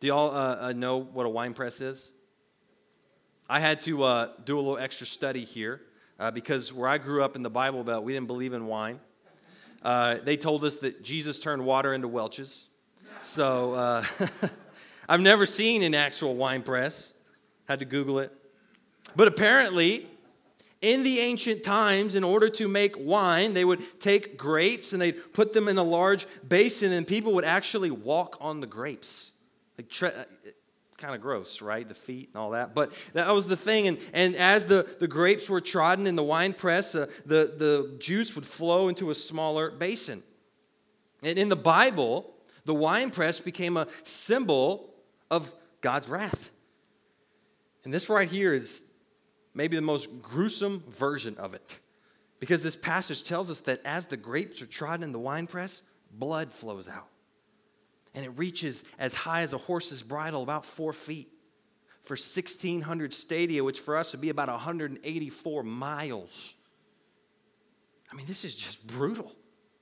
Do 0.00 0.08
y'all 0.08 0.34
uh, 0.34 0.56
uh, 0.60 0.72
know 0.72 0.98
what 0.98 1.26
a 1.26 1.28
wine 1.28 1.54
press 1.54 1.80
is? 1.80 2.10
I 3.48 3.60
had 3.60 3.80
to 3.82 4.02
uh, 4.02 4.28
do 4.44 4.56
a 4.56 4.60
little 4.60 4.78
extra 4.78 5.06
study 5.06 5.44
here 5.44 5.82
uh, 6.18 6.30
because 6.30 6.72
where 6.72 6.88
I 6.88 6.98
grew 6.98 7.22
up 7.22 7.36
in 7.36 7.42
the 7.42 7.50
Bible 7.50 7.84
Belt, 7.84 8.04
we 8.04 8.12
didn't 8.12 8.26
believe 8.26 8.54
in 8.54 8.66
wine. 8.66 9.00
Uh, 9.82 10.16
they 10.24 10.36
told 10.36 10.64
us 10.64 10.78
that 10.78 11.04
Jesus 11.04 11.38
turned 11.38 11.64
water 11.64 11.92
into 11.92 12.08
Welch's. 12.08 12.66
So 13.20 13.74
uh, 13.74 14.04
I've 15.08 15.20
never 15.20 15.46
seen 15.46 15.82
an 15.82 15.94
actual 15.94 16.34
wine 16.34 16.62
press. 16.62 17.12
Had 17.68 17.80
to 17.80 17.84
Google 17.84 18.18
it. 18.18 18.32
But 19.16 19.28
apparently, 19.28 20.08
in 20.80 21.02
the 21.02 21.20
ancient 21.20 21.64
times, 21.64 22.14
in 22.14 22.24
order 22.24 22.48
to 22.50 22.68
make 22.68 22.94
wine, 22.98 23.54
they 23.54 23.64
would 23.64 23.82
take 24.00 24.36
grapes 24.36 24.92
and 24.92 25.00
they'd 25.00 25.32
put 25.32 25.52
them 25.52 25.68
in 25.68 25.78
a 25.78 25.82
large 25.82 26.26
basin, 26.46 26.92
and 26.92 27.06
people 27.06 27.32
would 27.34 27.44
actually 27.44 27.90
walk 27.90 28.36
on 28.40 28.60
the 28.60 28.66
grapes. 28.66 29.30
Like, 29.78 29.88
tre- 29.88 30.12
kind 30.96 31.14
of 31.14 31.20
gross, 31.20 31.60
right? 31.60 31.86
The 31.86 31.94
feet 31.94 32.30
and 32.32 32.40
all 32.40 32.50
that. 32.50 32.74
But 32.74 32.92
that 33.12 33.32
was 33.34 33.46
the 33.46 33.56
thing. 33.56 33.88
And, 33.88 33.98
and 34.12 34.36
as 34.36 34.66
the, 34.66 34.86
the 35.00 35.08
grapes 35.08 35.50
were 35.50 35.60
trodden 35.60 36.06
in 36.06 36.16
the 36.16 36.22
wine 36.22 36.52
press, 36.52 36.94
uh, 36.94 37.06
the, 37.26 37.52
the 37.56 37.96
juice 37.98 38.34
would 38.34 38.46
flow 38.46 38.88
into 38.88 39.10
a 39.10 39.14
smaller 39.14 39.70
basin. 39.70 40.22
And 41.22 41.38
in 41.38 41.48
the 41.48 41.56
Bible, 41.56 42.32
the 42.64 42.74
wine 42.74 43.10
press 43.10 43.40
became 43.40 43.76
a 43.76 43.86
symbol 44.02 44.94
of 45.30 45.54
God's 45.80 46.08
wrath. 46.08 46.50
And 47.84 47.92
this 47.92 48.08
right 48.08 48.28
here 48.28 48.54
is 48.54 48.84
maybe 49.54 49.76
the 49.76 49.82
most 49.82 50.22
gruesome 50.22 50.82
version 50.88 51.36
of 51.38 51.54
it. 51.54 51.78
Because 52.40 52.62
this 52.62 52.76
passage 52.76 53.22
tells 53.24 53.50
us 53.50 53.60
that 53.60 53.80
as 53.84 54.06
the 54.06 54.16
grapes 54.16 54.60
are 54.60 54.66
trodden 54.66 55.04
in 55.04 55.12
the 55.12 55.18
winepress, 55.18 55.82
blood 56.12 56.52
flows 56.52 56.88
out. 56.88 57.08
And 58.14 58.24
it 58.24 58.30
reaches 58.36 58.84
as 58.98 59.14
high 59.14 59.42
as 59.42 59.52
a 59.52 59.58
horse's 59.58 60.02
bridle, 60.02 60.42
about 60.42 60.64
four 60.64 60.92
feet, 60.92 61.28
for 62.02 62.14
1,600 62.14 63.14
stadia, 63.14 63.64
which 63.64 63.80
for 63.80 63.96
us 63.96 64.12
would 64.12 64.20
be 64.20 64.28
about 64.28 64.48
184 64.48 65.62
miles. 65.62 66.54
I 68.12 68.14
mean, 68.14 68.26
this 68.26 68.44
is 68.44 68.54
just 68.54 68.86
brutal. 68.86 69.32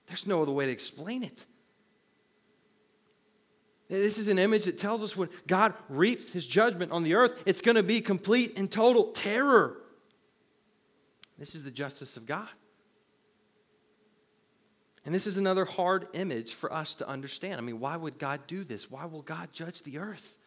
There's 0.07 0.27
no 0.27 0.41
other 0.41 0.53
way 0.53 0.67
to 0.67 0.73
explain 0.73 1.23
it. 1.23 1.47
This 3.93 4.17
is 4.17 4.29
an 4.29 4.39
image 4.39 4.65
that 4.65 4.79
tells 4.79 5.03
us 5.03 5.19
when 5.19 5.29
God 5.47 5.75
reaps 5.91 6.33
his 6.33 6.47
judgment 6.47 6.93
on 6.93 7.03
the 7.03 7.15
earth, 7.15 7.43
it's 7.45 7.61
going 7.61 7.75
to 7.75 7.83
be 7.83 8.01
complete 8.01 8.57
and 8.57 8.71
total 8.71 9.13
terror. 9.13 9.77
This 11.39 11.55
is 11.55 11.63
the 11.63 11.71
justice 11.71 12.17
of 12.17 12.25
God. 12.25 12.49
And 15.05 15.15
this 15.15 15.27
is 15.27 15.37
another 15.37 15.67
hard 15.67 16.07
image 16.15 16.55
for 16.55 16.73
us 16.73 16.95
to 16.95 17.09
understand. 17.09 17.57
I 17.57 17.61
mean, 17.61 17.81
why 17.81 17.99
would 17.99 18.19
God 18.19 18.41
do 18.47 18.65
this? 18.65 18.91
Why 18.91 19.05
will 19.05 19.21
God 19.21 19.51
judge 19.53 19.83
the 19.83 19.99
earth? 19.99 20.39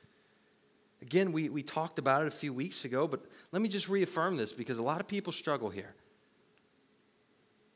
Again, 1.04 1.32
we, 1.32 1.50
we 1.50 1.62
talked 1.62 2.00
about 2.00 2.24
it 2.24 2.28
a 2.28 2.32
few 2.32 2.52
weeks 2.52 2.84
ago, 2.84 3.08
but 3.08 3.24
let 3.52 3.62
me 3.62 3.70
just 3.70 3.90
reaffirm 3.90 4.38
this 4.38 4.54
because 4.54 4.80
a 4.80 4.84
lot 4.84 5.02
of 5.02 5.08
people 5.08 5.32
struggle 5.32 5.70
here. 5.70 5.94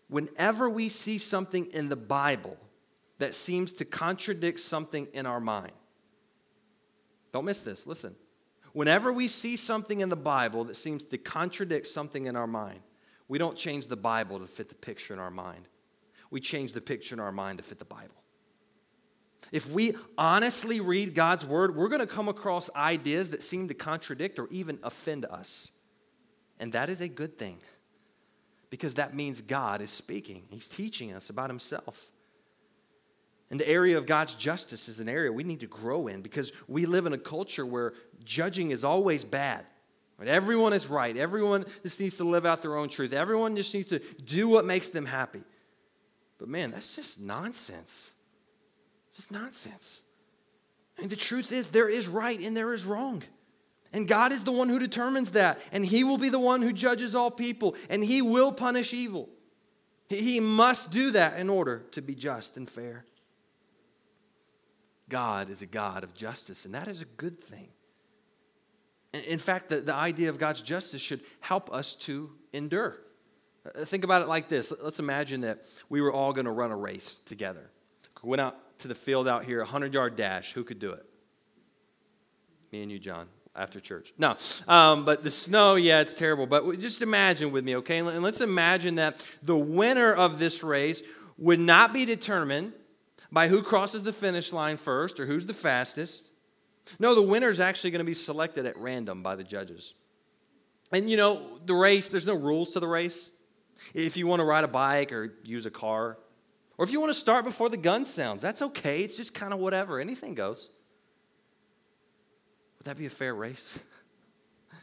Whenever 0.07 0.67
we 0.67 0.89
see 0.89 1.19
something 1.19 1.67
in 1.67 1.89
the 1.89 1.95
Bible 1.95 2.57
that 3.19 3.35
seems 3.35 3.73
to 3.73 3.85
contradict 3.85 4.59
something 4.59 5.07
in 5.13 5.25
our 5.25 5.39
mind. 5.39 5.73
Don't 7.31 7.45
miss 7.45 7.61
this. 7.61 7.85
Listen. 7.85 8.15
Whenever 8.73 9.11
we 9.11 9.27
see 9.27 9.55
something 9.55 9.99
in 9.99 10.09
the 10.09 10.15
Bible 10.15 10.63
that 10.65 10.75
seems 10.75 11.05
to 11.05 11.17
contradict 11.17 11.87
something 11.87 12.25
in 12.25 12.35
our 12.35 12.47
mind, 12.47 12.79
we 13.27 13.37
don't 13.37 13.57
change 13.57 13.87
the 13.87 13.95
Bible 13.95 14.39
to 14.39 14.45
fit 14.45 14.69
the 14.69 14.75
picture 14.75 15.13
in 15.13 15.19
our 15.19 15.31
mind. 15.31 15.67
We 16.31 16.39
change 16.39 16.73
the 16.73 16.81
picture 16.81 17.15
in 17.15 17.19
our 17.19 17.31
mind 17.31 17.57
to 17.57 17.63
fit 17.63 17.79
the 17.79 17.85
Bible. 17.85 18.15
If 19.51 19.71
we 19.71 19.95
honestly 20.17 20.79
read 20.79 21.15
God's 21.15 21.45
word, 21.45 21.75
we're 21.75 21.87
going 21.87 22.01
to 22.01 22.07
come 22.07 22.27
across 22.27 22.69
ideas 22.75 23.31
that 23.31 23.41
seem 23.41 23.67
to 23.69 23.73
contradict 23.73 24.37
or 24.37 24.47
even 24.49 24.77
offend 24.83 25.25
us. 25.25 25.71
And 26.59 26.73
that 26.73 26.89
is 26.89 27.01
a 27.01 27.07
good 27.07 27.39
thing 27.39 27.57
because 28.69 28.95
that 28.95 29.15
means 29.15 29.41
God 29.41 29.81
is 29.81 29.89
speaking, 29.89 30.43
He's 30.49 30.67
teaching 30.67 31.13
us 31.13 31.29
about 31.29 31.49
Himself. 31.49 32.11
And 33.49 33.59
the 33.59 33.67
area 33.67 33.97
of 33.97 34.05
God's 34.05 34.35
justice 34.35 34.87
is 34.87 34.99
an 34.99 35.09
area 35.09 35.31
we 35.31 35.43
need 35.43 35.61
to 35.61 35.67
grow 35.67 36.07
in 36.07 36.21
because 36.21 36.51
we 36.67 36.85
live 36.85 37.05
in 37.05 37.13
a 37.13 37.17
culture 37.17 37.65
where 37.65 37.93
judging 38.23 38.71
is 38.71 38.83
always 38.83 39.23
bad. 39.23 39.65
Right? 40.17 40.27
Everyone 40.27 40.73
is 40.73 40.87
right. 40.87 41.15
Everyone 41.15 41.65
just 41.81 41.99
needs 41.99 42.17
to 42.17 42.25
live 42.25 42.45
out 42.45 42.61
their 42.61 42.75
own 42.75 42.89
truth. 42.89 43.13
Everyone 43.13 43.55
just 43.55 43.73
needs 43.73 43.87
to 43.87 43.99
do 44.23 44.47
what 44.47 44.65
makes 44.65 44.89
them 44.89 45.05
happy. 45.05 45.41
But 46.37 46.47
man, 46.49 46.71
that's 46.71 46.95
just 46.95 47.19
nonsense. 47.19 48.11
It's 49.07 49.17
just 49.17 49.31
nonsense. 49.31 50.03
And 51.01 51.09
the 51.09 51.15
truth 51.15 51.51
is, 51.51 51.69
there 51.69 51.89
is 51.89 52.07
right 52.07 52.39
and 52.39 52.55
there 52.55 52.73
is 52.73 52.85
wrong. 52.85 53.23
And 53.91 54.07
God 54.07 54.31
is 54.31 54.43
the 54.43 54.51
one 54.51 54.69
who 54.69 54.77
determines 54.77 55.31
that. 55.31 55.59
And 55.71 55.85
He 55.85 56.03
will 56.03 56.17
be 56.17 56.29
the 56.29 56.39
one 56.39 56.61
who 56.61 56.73
judges 56.73 57.15
all 57.15 57.31
people. 57.31 57.75
And 57.89 58.03
He 58.03 58.21
will 58.21 58.51
punish 58.51 58.93
evil. 58.93 59.29
He 60.09 60.39
must 60.39 60.91
do 60.91 61.11
that 61.11 61.39
in 61.39 61.49
order 61.49 61.83
to 61.91 62.01
be 62.01 62.13
just 62.15 62.57
and 62.57 62.69
fair. 62.69 63.05
God 65.09 65.49
is 65.49 65.61
a 65.61 65.65
God 65.65 66.03
of 66.03 66.13
justice, 66.13 66.65
and 66.65 66.73
that 66.73 66.87
is 66.87 67.01
a 67.01 67.05
good 67.05 67.41
thing. 67.41 67.69
In 69.13 69.39
fact, 69.39 69.69
the, 69.69 69.81
the 69.81 69.95
idea 69.95 70.29
of 70.29 70.37
God's 70.37 70.61
justice 70.61 71.01
should 71.01 71.21
help 71.39 71.73
us 71.73 71.95
to 71.95 72.29
endure. 72.53 72.97
Uh, 73.65 73.83
think 73.83 74.03
about 74.03 74.21
it 74.21 74.27
like 74.27 74.49
this 74.49 74.71
let's 74.83 74.99
imagine 74.99 75.41
that 75.41 75.65
we 75.89 75.99
were 75.99 76.13
all 76.13 76.31
going 76.31 76.45
to 76.45 76.51
run 76.51 76.71
a 76.71 76.77
race 76.77 77.17
together. 77.25 77.71
Went 78.21 78.41
out 78.41 78.77
to 78.79 78.87
the 78.87 78.95
field 78.95 79.27
out 79.27 79.45
here, 79.45 79.59
a 79.59 79.63
100 79.63 79.93
yard 79.93 80.15
dash. 80.15 80.53
Who 80.53 80.63
could 80.63 80.79
do 80.79 80.91
it? 80.91 81.05
Me 82.71 82.83
and 82.83 82.91
you, 82.91 82.99
John, 82.99 83.27
after 83.55 83.79
church. 83.79 84.13
No, 84.17 84.35
um, 84.67 85.05
but 85.05 85.23
the 85.23 85.31
snow, 85.31 85.75
yeah, 85.75 86.01
it's 86.01 86.17
terrible. 86.17 86.45
But 86.45 86.79
just 86.79 87.01
imagine 87.01 87.51
with 87.51 87.63
me, 87.63 87.77
okay? 87.77 87.97
And 87.97 88.21
let's 88.21 88.41
imagine 88.41 88.95
that 88.95 89.25
the 89.41 89.57
winner 89.57 90.13
of 90.13 90.37
this 90.37 90.63
race 90.63 91.01
would 91.37 91.59
not 91.59 91.93
be 91.93 92.05
determined 92.05 92.73
by 93.31 93.47
who 93.47 93.61
crosses 93.61 94.03
the 94.03 94.13
finish 94.13 94.51
line 94.51 94.77
first 94.77 95.19
or 95.19 95.25
who's 95.25 95.45
the 95.45 95.53
fastest. 95.53 96.29
No, 96.99 97.13
the 97.13 97.21
winner 97.21 97.49
is 97.49 97.59
actually 97.59 97.91
going 97.91 97.99
to 97.99 98.05
be 98.05 98.13
selected 98.13 98.65
at 98.65 98.77
random 98.77 99.21
by 99.21 99.35
the 99.35 99.43
judges. 99.43 99.93
And 100.91 101.09
you 101.09 101.17
know, 101.17 101.59
the 101.65 101.75
race, 101.75 102.09
there's 102.09 102.25
no 102.25 102.33
rules 102.33 102.71
to 102.71 102.79
the 102.79 102.87
race. 102.87 103.31
If 103.93 104.17
you 104.17 104.27
want 104.27 104.39
to 104.39 104.43
ride 104.43 104.63
a 104.63 104.67
bike 104.67 105.11
or 105.11 105.33
use 105.43 105.65
a 105.65 105.71
car, 105.71 106.17
or 106.77 106.85
if 106.85 106.91
you 106.91 106.99
want 106.99 107.11
to 107.11 107.19
start 107.19 107.45
before 107.45 107.69
the 107.69 107.77
gun 107.77 108.05
sounds, 108.05 108.41
that's 108.41 108.61
okay. 108.61 109.01
It's 109.03 109.17
just 109.17 109.33
kind 109.33 109.53
of 109.53 109.59
whatever. 109.59 109.99
Anything 109.99 110.33
goes. 110.33 110.69
Would 112.77 112.85
that 112.85 112.97
be 112.97 113.05
a 113.05 113.09
fair 113.09 113.35
race? 113.35 113.77
I 114.71 114.75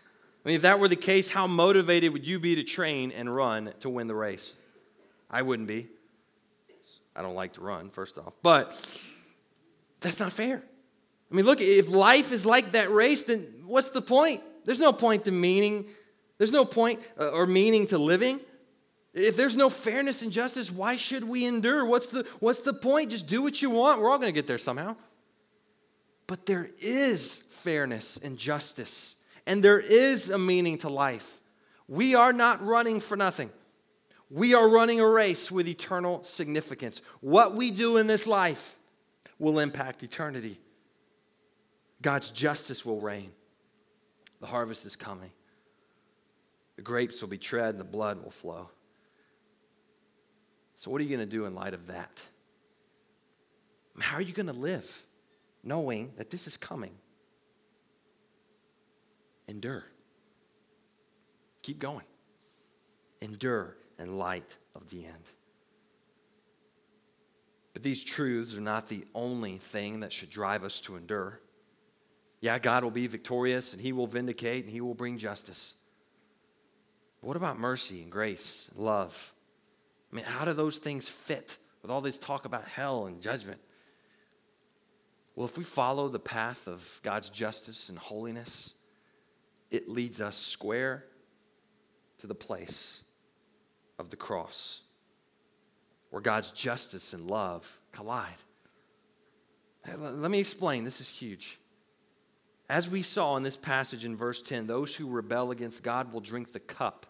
mean, 0.45 0.57
if 0.57 0.63
that 0.63 0.79
were 0.79 0.89
the 0.89 0.97
case, 0.97 1.31
how 1.31 1.47
motivated 1.47 2.13
would 2.13 2.27
you 2.27 2.39
be 2.39 2.55
to 2.55 2.63
train 2.63 3.11
and 3.11 3.35
run 3.35 3.73
to 3.81 3.89
win 3.89 4.07
the 4.07 4.15
race? 4.15 4.55
I 5.31 5.43
wouldn't 5.43 5.69
be. 5.69 5.89
I 7.17 7.23
don't 7.23 7.35
like 7.35 7.55
to 7.55 7.63
run, 7.63 7.89
first 7.91 8.19
off. 8.19 8.35
But 8.43 8.69
that's 10.01 10.21
not 10.21 10.33
fair. 10.33 10.63
I 11.31 11.35
mean, 11.35 11.47
look, 11.47 11.61
if 11.61 11.89
life 11.89 12.31
is 12.31 12.45
like 12.45 12.73
that 12.73 12.93
race, 12.93 13.25
then 13.25 13.47
what's 13.65 13.91
the 13.91 14.03
point? 14.03 14.43
There's 14.65 14.79
no 14.79 14.93
point 14.93 15.25
to 15.25 15.33
meaning. 15.33 15.87
There's 16.39 16.53
no 16.53 16.65
point 16.65 17.01
uh, 17.19 17.31
or 17.31 17.47
meaning 17.47 17.87
to 17.89 17.99
living. 17.99 18.41
If 19.15 19.35
there's 19.35 19.57
no 19.57 19.71
fairness 19.71 20.21
and 20.21 20.31
justice, 20.31 20.71
why 20.71 20.97
should 20.97 21.25
we 21.25 21.47
endure? 21.47 21.87
What's 21.87 22.09
the, 22.09 22.27
what's 22.39 22.61
the 22.61 22.75
point? 22.75 23.11
Just 23.13 23.27
do 23.27 23.41
what 23.41 23.63
you 23.63 23.71
want. 23.71 24.01
We're 24.01 24.11
all 24.11 24.19
going 24.19 24.29
to 24.29 24.39
get 24.39 24.47
there 24.47 24.59
somehow. 24.59 24.97
But 26.27 26.45
there 26.45 26.71
is 26.81 27.39
fairness 27.39 28.19
and 28.23 28.37
justice, 28.37 29.17
and 29.47 29.63
there 29.63 29.79
is 29.79 30.29
a 30.29 30.39
meaning 30.39 30.77
to 30.79 30.89
life. 30.89 31.41
We 31.89 32.15
are 32.15 32.33
not 32.33 32.65
running 32.65 33.01
for 33.01 33.17
nothing. 33.17 33.51
We 34.31 34.55
are 34.55 34.69
running 34.69 35.01
a 35.01 35.09
race 35.09 35.53
with 35.53 35.69
eternal 35.69 36.25
significance. 36.25 37.01
What 37.21 37.55
we 37.55 37.71
do 37.71 37.97
in 37.97 38.07
this 38.07 38.27
life 38.27 38.77
will 39.39 39.59
impact 39.61 40.03
eternity. 40.03 40.59
God's 42.03 42.31
justice 42.31 42.85
will 42.85 43.01
reign. 43.01 43.31
The 44.41 44.47
harvest 44.47 44.85
is 44.85 44.97
coming. 44.97 45.31
The 46.75 46.83
grapes 46.83 47.21
will 47.23 47.29
be 47.29 47.39
tread 47.39 47.71
and 47.71 47.81
the 47.81 47.85
blood 47.85 48.23
will 48.23 48.31
flow. 48.31 48.71
So, 50.75 50.91
what 50.91 51.01
are 51.01 51.05
you 51.05 51.17
going 51.17 51.27
to 51.27 51.37
do 51.37 51.47
in 51.47 51.55
light 51.55 51.73
of 51.73 51.87
that? 51.87 52.23
How 53.99 54.17
are 54.17 54.23
you 54.23 54.35
going 54.35 54.49
to 54.49 54.53
live 54.53 55.03
knowing 55.62 56.12
that 56.17 56.31
this 56.31 56.47
is 56.47 56.59
coming? 56.59 56.95
Endure. 59.49 59.85
Keep 61.62 61.79
going. 61.79 62.05
Endure 63.23 63.77
in 63.99 64.19
light 64.19 64.57
of 64.75 64.91
the 64.91 65.05
end. 65.05 65.25
But 67.73 67.83
these 67.83 68.05
truths 68.05 68.57
are 68.57 68.63
not 68.63 68.89
the 68.89 69.05
only 69.15 69.59
thing 69.59 70.01
that 70.01 70.13
should 70.13 70.31
drive 70.31 70.65
us 70.65 70.81
to 70.81 70.97
endure. 70.97 71.41
Yeah, 72.41 72.59
God 72.59 72.85
will 72.85 72.91
be 72.91 73.07
victorious 73.07 73.73
and 73.73 73.83
He 73.83 73.93
will 73.93 74.07
vindicate 74.07 74.65
and 74.65 74.73
He 74.73 74.81
will 74.81 74.95
bring 74.95 75.19
justice. 75.19 75.75
But 77.21 77.29
what 77.29 77.37
about 77.37 77.59
mercy 77.59 78.03
and 78.03 78.11
grace 78.11 78.71
and 78.75 78.85
love? 78.85 79.35
I 80.13 80.17
mean, 80.17 80.25
how 80.25 80.45
do 80.45 80.53
those 80.53 80.79
things 80.79 81.09
fit 81.09 81.59
with 81.83 81.91
all 81.91 82.01
this 82.01 82.19
talk 82.19 82.45
about 82.45 82.65
hell 82.65 83.07
and 83.07 83.21
judgment? 83.21 83.61
Well, 85.35 85.47
if 85.47 85.59
we 85.59 85.65
follow 85.65 86.09
the 86.09 86.19
path 86.19 86.67
of 86.67 87.01
God's 87.03 87.29
justice 87.29 87.91
and 87.91 87.99
holiness, 87.99 88.73
it 89.71 89.89
leads 89.89 90.21
us 90.21 90.37
square 90.37 91.05
to 92.19 92.27
the 92.27 92.35
place 92.35 93.03
of 93.99 94.11
the 94.11 94.17
cross 94.17 94.83
where 96.11 96.23
God's 96.23 96.51
justice 96.51 97.13
and 97.13 97.31
love 97.31 97.81
collide. 97.93 98.29
Let 99.87 100.31
me 100.31 100.41
explain. 100.41 100.85
This 100.85 101.01
is 101.01 101.09
huge. 101.09 101.59
As 102.69 102.91
we 102.91 103.03
saw 103.03 103.37
in 103.37 103.43
this 103.43 103.57
passage 103.57 104.05
in 104.05 104.17
verse 104.17 104.43
10, 104.43 104.67
those 104.67 104.95
who 104.97 105.09
rebel 105.09 105.51
against 105.51 105.83
God 105.83 106.13
will 106.13 106.21
drink 106.21 106.53
the 106.53 106.61
cup 106.61 107.07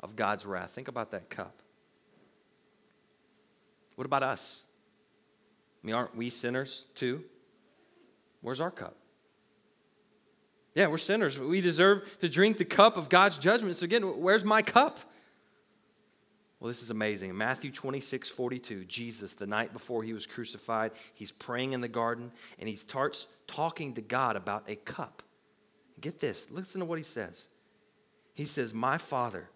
of 0.00 0.16
God's 0.16 0.44
wrath. 0.44 0.72
Think 0.72 0.88
about 0.88 1.12
that 1.12 1.30
cup. 1.30 1.62
What 3.94 4.06
about 4.06 4.22
us? 4.22 4.64
I 5.82 5.86
mean, 5.86 5.94
aren't 5.94 6.16
we 6.16 6.30
sinners 6.30 6.86
too? 6.94 7.24
Where's 8.40 8.60
our 8.60 8.70
cup? 8.70 8.96
Yeah, 10.74 10.86
we're 10.86 10.98
sinners. 10.98 11.38
We 11.38 11.60
deserve 11.60 12.18
to 12.20 12.28
drink 12.28 12.58
the 12.58 12.64
cup 12.64 12.96
of 12.96 13.08
God's 13.08 13.38
judgment. 13.38 13.76
So, 13.76 13.84
again, 13.84 14.02
where's 14.02 14.44
my 14.44 14.62
cup? 14.62 15.00
Well, 16.60 16.68
this 16.68 16.82
is 16.82 16.90
amazing. 16.90 17.30
In 17.30 17.36
Matthew 17.36 17.70
26, 17.70 18.30
42, 18.30 18.84
Jesus, 18.84 19.34
the 19.34 19.46
night 19.46 19.72
before 19.72 20.02
he 20.02 20.12
was 20.12 20.26
crucified, 20.26 20.90
he's 21.14 21.30
praying 21.30 21.72
in 21.72 21.80
the 21.80 21.88
garden 21.88 22.32
and 22.58 22.68
he 22.68 22.74
starts 22.74 23.28
talking 23.46 23.94
to 23.94 24.00
God 24.00 24.34
about 24.34 24.64
a 24.68 24.74
cup. 24.74 25.22
Get 26.00 26.18
this, 26.18 26.50
listen 26.50 26.80
to 26.80 26.84
what 26.84 26.98
he 26.98 27.04
says. 27.04 27.46
He 28.34 28.44
says, 28.44 28.74
My 28.74 28.98
Father, 28.98 29.50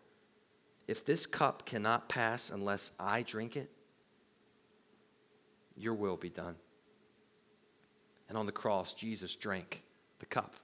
if 0.86 1.04
this 1.04 1.26
cup 1.26 1.66
cannot 1.66 2.08
pass 2.08 2.50
unless 2.50 2.92
I 3.00 3.22
drink 3.22 3.56
it, 3.56 3.70
your 5.76 5.94
will 5.94 6.16
be 6.16 6.28
done. 6.30 6.56
And 8.28 8.38
on 8.38 8.46
the 8.46 8.52
cross, 8.52 8.92
Jesus 8.92 9.34
drank 9.34 9.82
the 10.20 10.26
cup. 10.26 10.54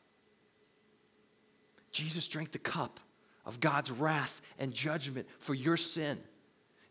Jesus 1.90 2.28
drank 2.28 2.52
the 2.52 2.58
cup 2.58 3.00
of 3.48 3.60
God's 3.60 3.90
wrath 3.90 4.42
and 4.58 4.72
judgment 4.72 5.26
for 5.38 5.54
your 5.54 5.78
sin. 5.78 6.18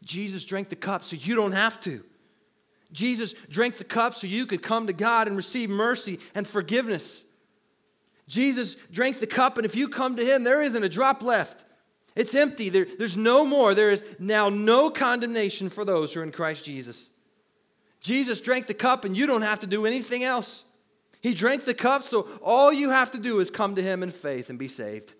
Jesus 0.03 0.43
drank 0.43 0.69
the 0.69 0.75
cup 0.75 1.03
so 1.03 1.15
you 1.15 1.35
don't 1.35 1.53
have 1.53 1.79
to. 1.81 2.03
Jesus 2.91 3.33
drank 3.49 3.77
the 3.77 3.83
cup 3.83 4.15
so 4.15 4.27
you 4.27 4.47
could 4.47 4.63
come 4.63 4.87
to 4.87 4.93
God 4.93 5.27
and 5.27 5.35
receive 5.37 5.69
mercy 5.69 6.19
and 6.33 6.47
forgiveness. 6.47 7.23
Jesus 8.27 8.75
drank 8.91 9.19
the 9.19 9.27
cup, 9.27 9.57
and 9.57 9.65
if 9.65 9.75
you 9.75 9.87
come 9.87 10.15
to 10.15 10.25
Him, 10.25 10.43
there 10.43 10.61
isn't 10.61 10.83
a 10.83 10.89
drop 10.89 11.21
left. 11.21 11.63
It's 12.15 12.33
empty. 12.33 12.69
There, 12.69 12.87
there's 12.97 13.15
no 13.15 13.45
more. 13.45 13.75
There 13.75 13.91
is 13.91 14.03
now 14.17 14.49
no 14.49 14.89
condemnation 14.89 15.69
for 15.69 15.85
those 15.85 16.13
who 16.13 16.21
are 16.21 16.23
in 16.23 16.31
Christ 16.31 16.65
Jesus. 16.65 17.09
Jesus 18.01 18.41
drank 18.41 18.65
the 18.65 18.73
cup, 18.73 19.05
and 19.05 19.15
you 19.15 19.27
don't 19.27 19.43
have 19.43 19.59
to 19.59 19.67
do 19.67 19.85
anything 19.85 20.23
else. 20.23 20.63
He 21.21 21.33
drank 21.33 21.65
the 21.65 21.73
cup, 21.73 22.03
so 22.03 22.27
all 22.41 22.73
you 22.73 22.89
have 22.89 23.11
to 23.11 23.19
do 23.19 23.39
is 23.39 23.51
come 23.51 23.75
to 23.75 23.81
Him 23.81 24.01
in 24.01 24.09
faith 24.09 24.49
and 24.49 24.57
be 24.57 24.67
saved. 24.67 25.13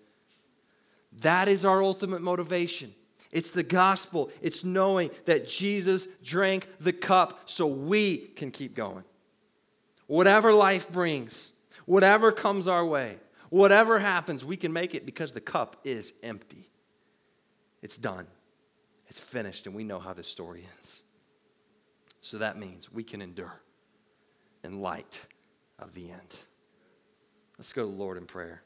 That 1.20 1.48
is 1.48 1.64
our 1.64 1.82
ultimate 1.82 2.22
motivation. 2.22 2.94
It's 3.30 3.50
the 3.50 3.62
gospel. 3.62 4.30
It's 4.40 4.64
knowing 4.64 5.10
that 5.26 5.48
Jesus 5.48 6.06
drank 6.22 6.66
the 6.80 6.92
cup 6.92 7.40
so 7.44 7.66
we 7.66 8.18
can 8.18 8.50
keep 8.50 8.74
going. 8.74 9.04
Whatever 10.06 10.52
life 10.52 10.90
brings, 10.90 11.52
whatever 11.84 12.32
comes 12.32 12.66
our 12.66 12.84
way, 12.84 13.18
whatever 13.50 13.98
happens, 13.98 14.44
we 14.44 14.56
can 14.56 14.72
make 14.72 14.94
it 14.94 15.04
because 15.04 15.32
the 15.32 15.40
cup 15.40 15.76
is 15.84 16.14
empty. 16.22 16.70
It's 17.82 17.98
done, 17.98 18.26
it's 19.06 19.20
finished, 19.20 19.66
and 19.66 19.74
we 19.74 19.84
know 19.84 19.98
how 19.98 20.14
this 20.14 20.26
story 20.26 20.66
ends. 20.76 21.02
So 22.20 22.38
that 22.38 22.58
means 22.58 22.90
we 22.90 23.04
can 23.04 23.22
endure 23.22 23.60
in 24.64 24.80
light 24.80 25.26
of 25.78 25.94
the 25.94 26.10
end. 26.10 26.34
Let's 27.58 27.72
go 27.72 27.84
to 27.84 27.90
the 27.90 27.96
Lord 27.96 28.16
in 28.16 28.26
prayer. 28.26 28.62